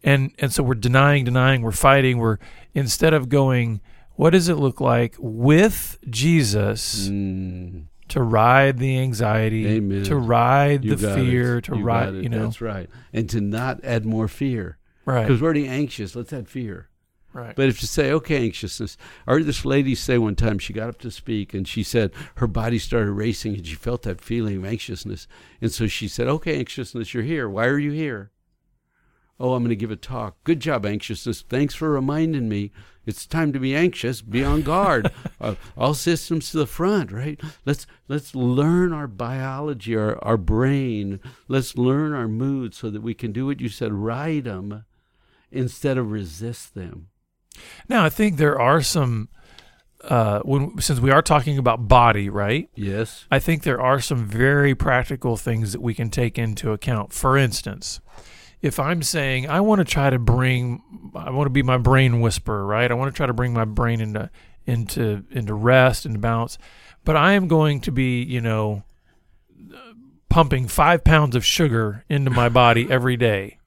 and 0.04 0.32
and 0.40 0.52
so 0.54 0.64
we're 0.64 0.76
denying, 0.76 1.26
denying, 1.26 1.62
we're 1.62 1.72
fighting. 1.72 2.18
We're 2.18 2.38
instead 2.74 3.14
of 3.14 3.30
going, 3.30 3.82
what 4.16 4.32
does 4.32 4.50
it 4.50 4.56
look 4.56 4.80
like 4.82 5.16
with 5.20 5.98
Jesus 6.10 7.08
Mm, 7.10 7.86
to 8.10 8.22
ride 8.22 8.78
the 8.78 9.00
anxiety, 9.00 9.68
Amen. 9.68 10.04
to 10.04 10.16
ride 10.16 10.84
you 10.84 10.96
the 10.96 11.08
got 11.08 11.20
it. 11.20 11.24
fear, 11.26 11.62
to 11.62 11.78
You 11.78 11.84
ride, 11.84 12.14
you 12.16 12.30
know, 12.30 12.44
That's 12.46 12.62
right. 12.62 12.90
And 13.14 13.30
to 13.30 13.42
not 13.42 13.84
add 13.84 14.06
more 14.06 14.28
fear. 14.28 14.78
right, 15.06 15.24
Because 15.28 15.42
we're 15.42 15.46
already 15.46 15.68
anxious. 15.68 16.16
Let's 16.16 16.34
add 16.34 16.50
fear. 16.50 16.90
right, 17.34 17.56
But 17.56 17.70
if 17.70 17.82
you 17.82 17.88
say, 17.88 18.12
okay, 18.12 18.44
anxiousness, 18.46 18.98
I 19.26 19.32
heard 19.34 19.46
this 19.46 19.64
lady 19.64 19.96
say 19.96 20.18
one 20.18 20.36
time, 20.36 20.60
she 20.60 20.74
got 20.74 20.90
up 20.90 21.00
to 21.00 21.12
speak 21.12 21.54
and 21.54 21.66
she 21.68 21.84
said 21.84 22.12
her 22.36 22.48
body 22.48 22.78
started 22.80 23.12
racing 23.14 23.56
and 23.56 23.66
she 23.66 23.76
felt 23.76 24.02
that 24.04 24.20
feeling 24.22 24.58
of 24.58 24.66
anxiousness. 24.66 25.26
And 25.62 25.72
so 25.72 25.88
she 25.88 26.08
said, 26.10 26.28
okay, 26.28 26.60
anxiousness, 26.60 27.14
you're 27.14 27.24
here. 27.24 27.48
Why 27.50 27.66
are 27.68 27.80
you 27.80 27.92
here? 27.92 28.32
Oh, 29.42 29.56
I'm 29.56 29.64
going 29.64 29.70
to 29.70 29.76
give 29.76 29.90
a 29.90 29.96
talk. 29.96 30.36
Good 30.44 30.60
job, 30.60 30.86
anxiousness. 30.86 31.42
Thanks 31.42 31.74
for 31.74 31.90
reminding 31.90 32.48
me. 32.48 32.72
It's 33.08 33.26
time 33.26 33.52
to 33.54 33.60
be 33.60 33.76
anxious. 33.76 34.22
Be 34.22 34.44
on 34.44 34.62
guard. 34.62 35.12
uh, 35.42 35.56
all 35.76 35.96
systems 35.96 36.52
to 36.52 36.60
the 36.60 36.68
front, 36.68 37.12
right? 37.12 37.42
Let's 37.66 37.88
let's 38.08 38.36
learn 38.36 38.94
our 38.94 39.08
biology, 39.08 39.96
our, 39.96 40.24
our 40.24 40.38
brain. 40.38 41.20
Let's 41.48 41.76
learn 41.76 42.14
our 42.14 42.28
moods 42.28 42.78
so 42.78 42.92
that 42.92 43.02
we 43.02 43.16
can 43.16 43.32
do 43.32 43.48
what 43.48 43.60
you 43.60 43.68
said, 43.68 43.92
ride 43.94 44.44
them 44.44 44.86
instead 45.52 45.98
of 45.98 46.12
resist 46.12 46.76
them. 46.76 47.08
Now 47.90 48.06
I 48.06 48.10
think 48.10 48.38
there 48.38 48.60
are 48.62 48.82
some. 48.82 49.30
Uh, 50.04 50.40
when 50.40 50.80
since 50.80 51.00
we 51.00 51.12
are 51.12 51.22
talking 51.22 51.60
about 51.60 51.88
body, 51.88 52.28
right? 52.28 52.70
Yes. 52.76 53.26
I 53.30 53.38
think 53.38 53.64
there 53.64 53.82
are 53.82 54.00
some 54.00 54.26
very 54.26 54.74
practical 54.74 55.38
things 55.38 55.74
that 55.74 55.82
we 55.82 55.94
can 55.94 56.10
take 56.10 56.40
into 56.40 56.72
account. 56.72 57.14
For 57.14 57.38
instance, 57.38 58.00
if 58.62 58.80
I'm 58.80 59.02
saying 59.04 59.50
I 59.50 59.60
want 59.62 59.80
to 59.80 59.86
try 59.86 60.10
to 60.10 60.20
bring, 60.20 60.82
I 61.16 61.30
want 61.32 61.46
to 61.48 61.52
be 61.52 61.64
my 61.64 61.78
brain 61.78 62.22
whisperer, 62.22 62.66
right? 62.66 62.90
I 62.90 62.94
want 62.94 63.14
to 63.14 63.18
try 63.18 63.26
to 63.26 63.34
bring 63.34 63.54
my 63.54 63.66
brain 63.66 64.02
into 64.02 64.30
into 64.66 65.24
into 65.32 65.54
rest 65.54 66.06
and 66.06 66.22
balance, 66.22 66.58
but 67.04 67.16
I 67.16 67.34
am 67.34 67.48
going 67.48 67.82
to 67.82 67.92
be, 67.92 68.22
you 68.24 68.42
know, 68.42 68.84
pumping 70.30 70.68
five 70.68 71.04
pounds 71.04 71.36
of 71.36 71.46
sugar 71.46 72.04
into 72.10 72.32
my 72.32 72.50
body 72.50 72.88
every 72.90 73.18
day. 73.18 73.58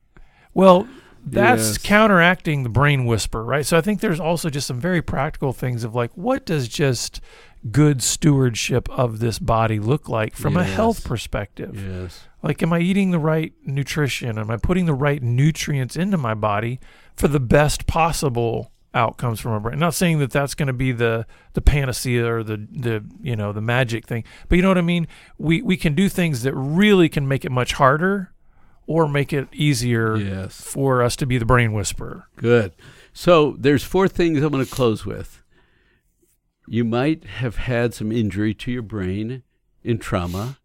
Well, 0.54 0.86
that's 1.26 1.68
Yes. 1.70 1.78
counteracting 1.78 2.62
the 2.62 2.68
brain 2.68 3.06
whisper, 3.06 3.42
right? 3.44 3.66
So 3.66 3.76
I 3.76 3.80
think 3.80 4.00
there's 4.00 4.20
also 4.20 4.50
just 4.50 4.66
some 4.66 4.80
very 4.80 5.02
practical 5.02 5.52
things 5.52 5.84
of 5.84 5.94
like, 5.94 6.10
what 6.16 6.46
does 6.46 6.68
just 6.68 7.20
good 7.70 8.02
stewardship 8.02 8.88
of 8.90 9.18
this 9.20 9.38
body 9.38 9.78
look 9.80 10.08
like 10.08 10.36
from 10.36 10.56
a 10.56 10.64
health 10.64 11.02
perspective? 11.04 11.74
Yes. 11.82 12.24
Like, 12.44 12.62
am 12.62 12.72
I 12.74 12.80
eating 12.80 13.10
the 13.10 13.18
right 13.18 13.52
nutrition? 13.64 14.38
Am 14.38 14.50
I 14.50 14.58
putting 14.58 14.84
the 14.86 14.94
right 14.94 15.22
nutrients 15.22 15.96
into 15.96 16.18
my 16.18 16.34
body 16.34 16.78
for 17.16 17.26
the 17.26 17.40
best 17.40 17.86
possible 17.86 18.70
outcomes 18.92 19.40
from 19.40 19.52
my 19.52 19.58
brain? 19.58 19.78
not 19.78 19.94
saying 19.94 20.18
that 20.18 20.30
that's 20.30 20.54
going 20.54 20.66
to 20.68 20.72
be 20.74 20.92
the 20.92 21.26
the 21.54 21.60
panacea 21.62 22.30
or 22.32 22.42
the 22.44 22.58
the 22.70 23.02
you 23.22 23.34
know 23.34 23.52
the 23.52 23.62
magic 23.62 24.06
thing, 24.06 24.24
but 24.48 24.56
you 24.56 24.62
know 24.62 24.68
what 24.68 24.78
I 24.78 24.82
mean. 24.82 25.08
We 25.38 25.62
we 25.62 25.76
can 25.78 25.94
do 25.94 26.08
things 26.10 26.42
that 26.42 26.52
really 26.54 27.08
can 27.08 27.26
make 27.26 27.44
it 27.46 27.50
much 27.50 27.72
harder, 27.72 28.32
or 28.86 29.08
make 29.08 29.32
it 29.32 29.48
easier 29.52 30.16
Yes. 30.16 30.60
for 30.60 31.02
us 31.02 31.16
to 31.16 31.26
be 31.26 31.38
the 31.38 31.46
brain 31.46 31.72
whisperer. 31.72 32.28
Good. 32.36 32.72
So 33.14 33.56
there's 33.58 33.84
four 33.84 34.06
things 34.06 34.42
I'm 34.42 34.52
going 34.52 34.64
to 34.64 34.70
close 34.70 35.06
with. 35.06 35.42
You 36.68 36.84
might 36.84 37.24
have 37.24 37.56
had 37.56 37.94
some 37.94 38.10
injury 38.12 38.52
to 38.54 38.70
your 38.70 38.82
brain 38.82 39.42
in 39.82 39.98
trauma. 39.98 40.58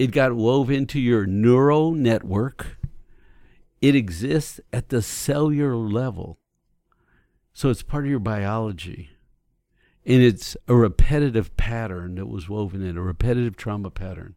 It 0.00 0.12
got 0.12 0.32
wove 0.32 0.70
into 0.70 0.98
your 0.98 1.26
neural 1.26 1.92
network. 1.92 2.78
It 3.82 3.94
exists 3.94 4.58
at 4.72 4.88
the 4.88 5.02
cellular 5.02 5.76
level. 5.76 6.38
So 7.52 7.68
it's 7.68 7.82
part 7.82 8.04
of 8.04 8.10
your 8.10 8.18
biology. 8.18 9.10
and 10.06 10.22
it's 10.22 10.56
a 10.66 10.74
repetitive 10.74 11.54
pattern 11.58 12.14
that 12.14 12.26
was 12.26 12.48
woven 12.48 12.82
in 12.82 12.96
a 12.96 13.02
repetitive 13.02 13.58
trauma 13.58 13.90
pattern. 13.90 14.36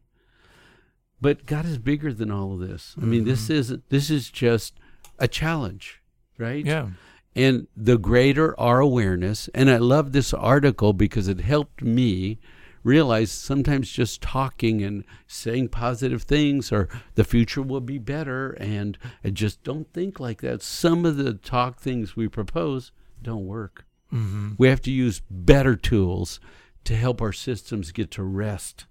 But 1.18 1.46
God 1.46 1.64
is 1.64 1.78
bigger 1.78 2.12
than 2.12 2.30
all 2.30 2.52
of 2.52 2.60
this. 2.60 2.94
I 3.00 3.06
mean, 3.06 3.24
this 3.24 3.44
mm-hmm. 3.44 3.54
is 3.54 3.74
this 3.88 4.10
is 4.10 4.28
just 4.28 4.74
a 5.18 5.26
challenge, 5.26 6.02
right? 6.36 6.64
Yeah. 6.64 6.88
And 7.34 7.68
the 7.74 7.96
greater 7.96 8.58
our 8.60 8.80
awareness, 8.80 9.48
and 9.54 9.70
I 9.70 9.78
love 9.78 10.12
this 10.12 10.34
article 10.34 10.92
because 10.92 11.26
it 11.26 11.40
helped 11.40 11.82
me 11.82 12.38
realize 12.84 13.32
sometimes 13.32 13.90
just 13.90 14.20
talking 14.22 14.82
and 14.82 15.04
saying 15.26 15.68
positive 15.68 16.22
things 16.22 16.70
or 16.70 16.88
the 17.14 17.24
future 17.24 17.62
will 17.62 17.80
be 17.80 17.98
better 17.98 18.52
and 18.52 18.96
I 19.24 19.30
just 19.30 19.64
don't 19.64 19.90
think 19.92 20.20
like 20.20 20.42
that. 20.42 20.62
Some 20.62 21.04
of 21.04 21.16
the 21.16 21.32
talk 21.34 21.80
things 21.80 22.14
we 22.14 22.28
propose 22.28 22.92
don't 23.22 23.46
work. 23.46 23.86
Mm-hmm. 24.12 24.52
We 24.58 24.68
have 24.68 24.82
to 24.82 24.92
use 24.92 25.22
better 25.30 25.74
tools 25.74 26.38
to 26.84 26.94
help 26.94 27.22
our 27.22 27.32
systems 27.32 27.90
get 27.90 28.10
to 28.12 28.22
rest 28.22 28.84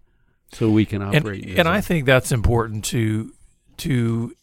so 0.51 0.69
we 0.69 0.86
can 0.86 1.01
And, 1.01 1.15
operate. 1.15 1.47
as 1.47 1.58
and 1.60 1.67
I 1.67 1.79
think 1.79 2.06
that's 2.06 2.32
important 2.32 2.84
to 2.86 3.32
to 3.77 4.36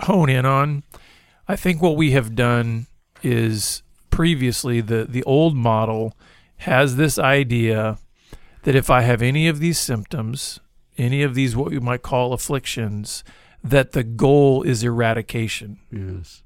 hone 0.00 0.28
in 0.28 0.44
on. 0.44 0.82
I 1.48 1.56
think 1.56 1.80
what 1.80 1.96
we 1.96 2.10
have 2.10 2.34
done 2.34 2.86
is 3.22 3.82
previously 4.10 4.80
the 4.80 5.04
the 5.08 5.22
old 5.22 5.56
model 5.56 6.16
has 6.58 6.96
this 6.96 7.18
idea 7.18 7.98
that 8.66 8.74
if 8.74 8.90
I 8.90 9.02
have 9.02 9.22
any 9.22 9.46
of 9.46 9.60
these 9.60 9.78
symptoms, 9.78 10.58
any 10.98 11.22
of 11.22 11.34
these 11.36 11.54
what 11.54 11.70
we 11.70 11.78
might 11.78 12.02
call 12.02 12.32
afflictions, 12.32 13.22
that 13.62 13.92
the 13.92 14.02
goal 14.02 14.62
is 14.64 14.82
eradication. 14.82 15.78
yes, 15.92 16.42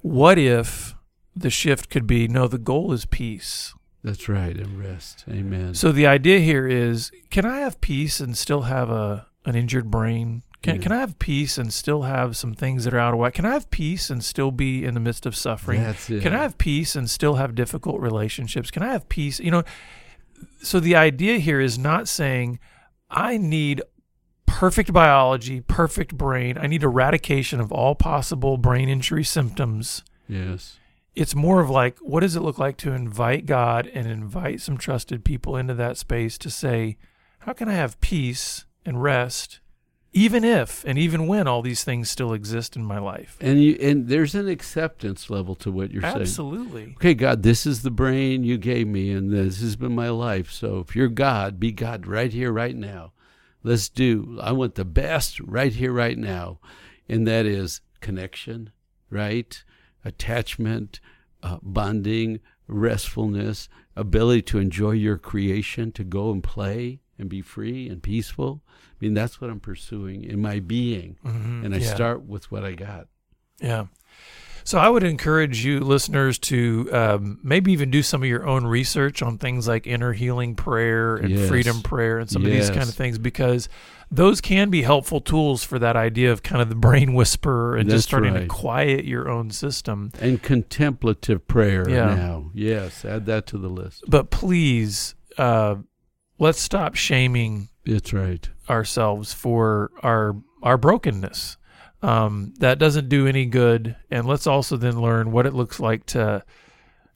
What 0.00 0.36
if 0.38 0.94
the 1.36 1.50
shift 1.50 1.90
could 1.90 2.06
be 2.06 2.26
no, 2.28 2.48
the 2.48 2.58
goal 2.58 2.92
is 2.92 3.06
peace? 3.06 3.72
that's 4.02 4.28
right, 4.28 4.56
and 4.58 4.78
rest. 4.78 5.24
Amen. 5.30 5.72
So 5.74 5.90
the 5.92 6.06
idea 6.06 6.38
here 6.40 6.66
is 6.66 7.10
can 7.30 7.46
I 7.46 7.60
have 7.60 7.80
peace 7.80 8.20
and 8.20 8.36
still 8.36 8.62
have 8.62 8.90
a 8.90 9.26
an 9.46 9.54
injured 9.54 9.90
brain? 9.90 10.42
Can, 10.62 10.76
Yeah. 10.76 10.82
can 10.82 10.92
I 10.92 11.00
have 11.00 11.18
peace 11.18 11.56
and 11.58 11.72
still 11.72 12.02
have 12.02 12.36
some 12.36 12.52
things 12.54 12.84
that 12.84 12.92
are 12.94 12.98
out 12.98 13.12
of 13.14 13.20
whack? 13.20 13.34
Can 13.34 13.44
I 13.46 13.52
have 13.52 13.70
peace 13.70 14.10
and 14.10 14.24
still 14.24 14.50
be 14.50 14.84
in 14.84 14.94
the 14.94 15.00
midst 15.00 15.24
of 15.26 15.36
suffering? 15.36 15.82
That's 15.82 16.08
it. 16.10 16.22
Can 16.22 16.34
I 16.34 16.42
have 16.42 16.56
peace 16.58 16.96
and 16.96 17.08
still 17.08 17.34
have 17.36 17.54
difficult 17.54 18.00
relationships? 18.00 18.70
Can 18.70 18.82
I 18.82 18.92
have 18.92 19.08
peace? 19.08 19.38
You 19.40 19.50
know, 19.50 19.62
so 20.62 20.80
the 20.80 20.96
idea 20.96 21.38
here 21.38 21.60
is 21.60 21.78
not 21.78 22.08
saying 22.08 22.58
I 23.10 23.36
need 23.36 23.82
perfect 24.46 24.92
biology, 24.92 25.60
perfect 25.60 26.16
brain. 26.16 26.56
I 26.58 26.66
need 26.66 26.82
eradication 26.82 27.60
of 27.60 27.72
all 27.72 27.94
possible 27.94 28.56
brain 28.56 28.88
injury 28.88 29.24
symptoms. 29.24 30.04
Yes. 30.28 30.78
It's 31.14 31.34
more 31.34 31.60
of 31.60 31.70
like, 31.70 31.98
what 31.98 32.20
does 32.20 32.34
it 32.34 32.40
look 32.40 32.58
like 32.58 32.76
to 32.78 32.92
invite 32.92 33.46
God 33.46 33.88
and 33.92 34.06
invite 34.06 34.60
some 34.60 34.78
trusted 34.78 35.24
people 35.24 35.56
into 35.56 35.74
that 35.74 35.96
space 35.96 36.38
to 36.38 36.50
say, 36.50 36.96
how 37.40 37.52
can 37.52 37.68
I 37.68 37.74
have 37.74 38.00
peace 38.00 38.64
and 38.84 39.02
rest, 39.02 39.60
even 40.14 40.44
if 40.44 40.84
and 40.84 40.96
even 40.96 41.26
when 41.26 41.46
all 41.46 41.60
these 41.60 41.84
things 41.84 42.08
still 42.08 42.32
exist 42.32 42.76
in 42.76 42.84
my 42.84 42.98
life? 42.98 43.36
And 43.40 43.62
you 43.62 43.76
and 43.80 44.08
there's 44.08 44.34
an 44.34 44.48
acceptance 44.48 45.28
level 45.28 45.54
to 45.56 45.70
what 45.70 45.90
you're 45.90 46.02
saying. 46.02 46.22
Absolutely. 46.22 46.94
Okay, 46.96 47.14
God, 47.14 47.42
this 47.42 47.66
is 47.66 47.82
the 47.82 47.90
brain 47.90 48.44
you 48.44 48.56
gave 48.56 48.86
me, 48.86 49.10
and 49.10 49.30
this 49.30 49.60
has 49.60 49.76
been 49.76 49.94
my 49.94 50.08
life. 50.08 50.50
So 50.50 50.78
if 50.78 50.96
you're 50.96 51.08
God, 51.08 51.60
be 51.60 51.72
God 51.72 52.06
right 52.06 52.32
here, 52.32 52.52
right 52.52 52.76
now. 52.76 53.12
Let's 53.62 53.88
do. 53.88 54.38
I 54.42 54.52
want 54.52 54.76
the 54.76 54.84
best 54.84 55.40
right 55.40 55.72
here, 55.72 55.92
right 55.92 56.18
now, 56.18 56.60
and 57.08 57.26
that 57.26 57.44
is 57.44 57.80
connection, 58.00 58.70
right? 59.10 59.62
Attachment, 60.04 61.00
uh, 61.42 61.58
bonding, 61.62 62.40
restfulness, 62.68 63.68
ability 63.96 64.42
to 64.42 64.58
enjoy 64.58 64.92
your 64.92 65.18
creation, 65.18 65.92
to 65.92 66.04
go 66.04 66.30
and 66.30 66.42
play 66.42 67.00
and 67.18 67.28
be 67.28 67.40
free 67.40 67.88
and 67.88 68.02
peaceful. 68.02 68.62
I 69.00 69.04
mean, 69.04 69.14
that's 69.14 69.40
what 69.40 69.50
I'm 69.50 69.60
pursuing 69.60 70.24
in 70.24 70.40
my 70.40 70.60
being, 70.60 71.16
Mhm. 71.24 71.64
and 71.64 71.74
I 71.74 71.78
Yeah. 71.78 71.94
start 71.94 72.22
with 72.26 72.50
what 72.50 72.64
I 72.64 72.72
got. 72.72 73.08
Yeah. 73.60 73.86
So 74.66 74.78
I 74.78 74.88
would 74.88 75.02
encourage 75.02 75.62
you, 75.62 75.80
listeners, 75.80 76.38
to 76.38 76.88
um, 76.90 77.38
maybe 77.42 77.70
even 77.72 77.90
do 77.90 78.02
some 78.02 78.22
of 78.22 78.28
your 78.28 78.46
own 78.46 78.66
research 78.66 79.20
on 79.20 79.36
things 79.36 79.68
like 79.68 79.86
inner 79.86 80.14
healing 80.14 80.54
prayer 80.54 81.16
and 81.16 81.30
Yes. 81.30 81.48
freedom 81.50 81.82
prayer 81.82 82.18
and 82.18 82.30
some 82.30 82.46
of 82.46 82.50
these 82.50 82.70
kind 82.70 82.88
of 82.88 82.94
things 82.94 83.18
because 83.18 83.68
those 84.10 84.40
can 84.40 84.70
be 84.70 84.80
helpful 84.82 85.20
tools 85.20 85.64
for 85.64 85.78
that 85.80 85.96
idea 85.96 86.32
of 86.32 86.42
kind 86.42 86.62
of 86.62 86.70
the 86.70 86.74
brain 86.76 87.12
whisperer 87.14 87.76
and 87.76 87.90
That's 87.90 87.96
just 87.98 88.08
starting 88.08 88.32
to 88.32 88.46
quiet 88.46 89.04
your 89.04 89.28
own 89.28 89.50
system. 89.50 90.12
and 90.18 90.40
contemplative 90.42 91.46
prayer 91.46 91.84
Yeah. 91.86 92.14
now. 92.14 92.50
Yes, 92.54 93.04
add 93.04 93.26
that 93.26 93.46
to 93.48 93.58
the 93.58 93.68
list. 93.68 94.04
But 94.08 94.30
please, 94.30 95.14
uh, 95.36 95.76
let's 96.38 96.60
stop 96.62 96.94
shaming 96.94 97.68
That's 97.86 98.12
right. 98.12 98.48
ourselves 98.68 99.32
for 99.32 99.90
our 100.02 100.36
our 100.62 100.78
brokenness. 100.78 101.56
Um, 102.02 102.52
that 102.58 102.78
doesn't 102.78 103.08
do 103.08 103.26
any 103.26 103.46
good. 103.46 103.96
And 104.10 104.26
let's 104.26 104.46
also 104.46 104.76
then 104.76 105.00
learn 105.00 105.30
what 105.32 105.46
it 105.46 105.54
looks 105.54 105.80
like 105.80 106.04
to 106.06 106.44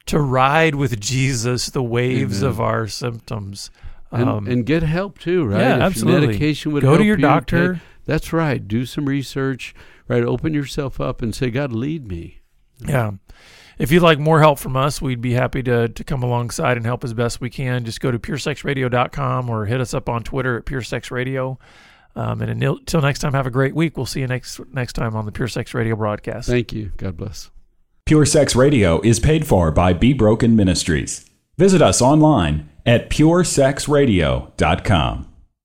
to 0.06 0.20
ride 0.20 0.74
with 0.74 0.98
Jesus 1.00 1.66
the 1.66 1.82
waves 1.82 2.42
Amen. 2.42 2.50
of 2.50 2.60
our 2.60 2.86
symptoms. 2.88 3.70
And, 4.10 4.26
Um, 4.28 4.46
and 4.46 4.64
get 4.64 4.82
help 4.82 5.18
too, 5.18 5.44
right? 5.44 5.60
yeah, 5.60 5.76
If 5.76 5.82
absolutely. 5.82 6.28
Medication 6.28 6.72
would 6.72 6.82
Go 6.82 6.96
to 6.96 7.04
your 7.04 7.16
you, 7.18 7.22
doctor. 7.22 7.74
take- 7.74 7.82
that's 8.06 8.32
right. 8.32 8.66
Do 8.66 8.86
some 8.86 9.04
research. 9.04 9.74
Right. 10.08 10.24
Open 10.24 10.54
yourself 10.54 10.98
up 10.98 11.20
and 11.20 11.34
say, 11.34 11.50
God, 11.50 11.72
lead 11.74 12.08
me. 12.08 12.40
Yeah. 12.86 13.10
If 13.78 13.92
you'd 13.92 14.02
like 14.02 14.18
more 14.18 14.40
help 14.40 14.58
from 14.58 14.76
us, 14.76 15.00
we'd 15.00 15.20
be 15.20 15.34
happy 15.34 15.62
to, 15.62 15.88
to 15.88 16.04
come 16.04 16.22
alongside 16.22 16.76
and 16.76 16.84
help 16.84 17.04
as 17.04 17.14
best 17.14 17.40
we 17.40 17.48
can. 17.48 17.84
Just 17.84 18.00
go 18.00 18.10
to 18.10 18.18
puresexradio.com 18.18 19.48
or 19.48 19.66
hit 19.66 19.80
us 19.80 19.94
up 19.94 20.08
on 20.08 20.24
Twitter 20.24 20.58
at 20.58 20.64
puresexradio. 20.64 21.58
Um, 22.16 22.42
and 22.42 22.50
until, 22.50 22.78
until 22.78 23.00
next 23.00 23.20
time, 23.20 23.34
have 23.34 23.46
a 23.46 23.50
great 23.50 23.76
week. 23.76 23.96
We'll 23.96 24.06
see 24.06 24.20
you 24.20 24.26
next 24.26 24.58
next 24.72 24.94
time 24.94 25.14
on 25.14 25.26
the 25.26 25.32
Pure 25.32 25.48
Sex 25.48 25.74
Radio 25.74 25.94
broadcast. 25.94 26.48
Thank 26.48 26.72
you. 26.72 26.90
God 26.96 27.16
bless. 27.16 27.50
Pure 28.06 28.26
Sex 28.26 28.56
Radio 28.56 29.00
is 29.02 29.20
paid 29.20 29.46
for 29.46 29.70
by 29.70 29.92
Be 29.92 30.12
Broken 30.12 30.56
Ministries. 30.56 31.30
Visit 31.58 31.80
us 31.82 32.02
online 32.02 32.68
at 32.84 33.10
puresexradio.com. 33.10 35.27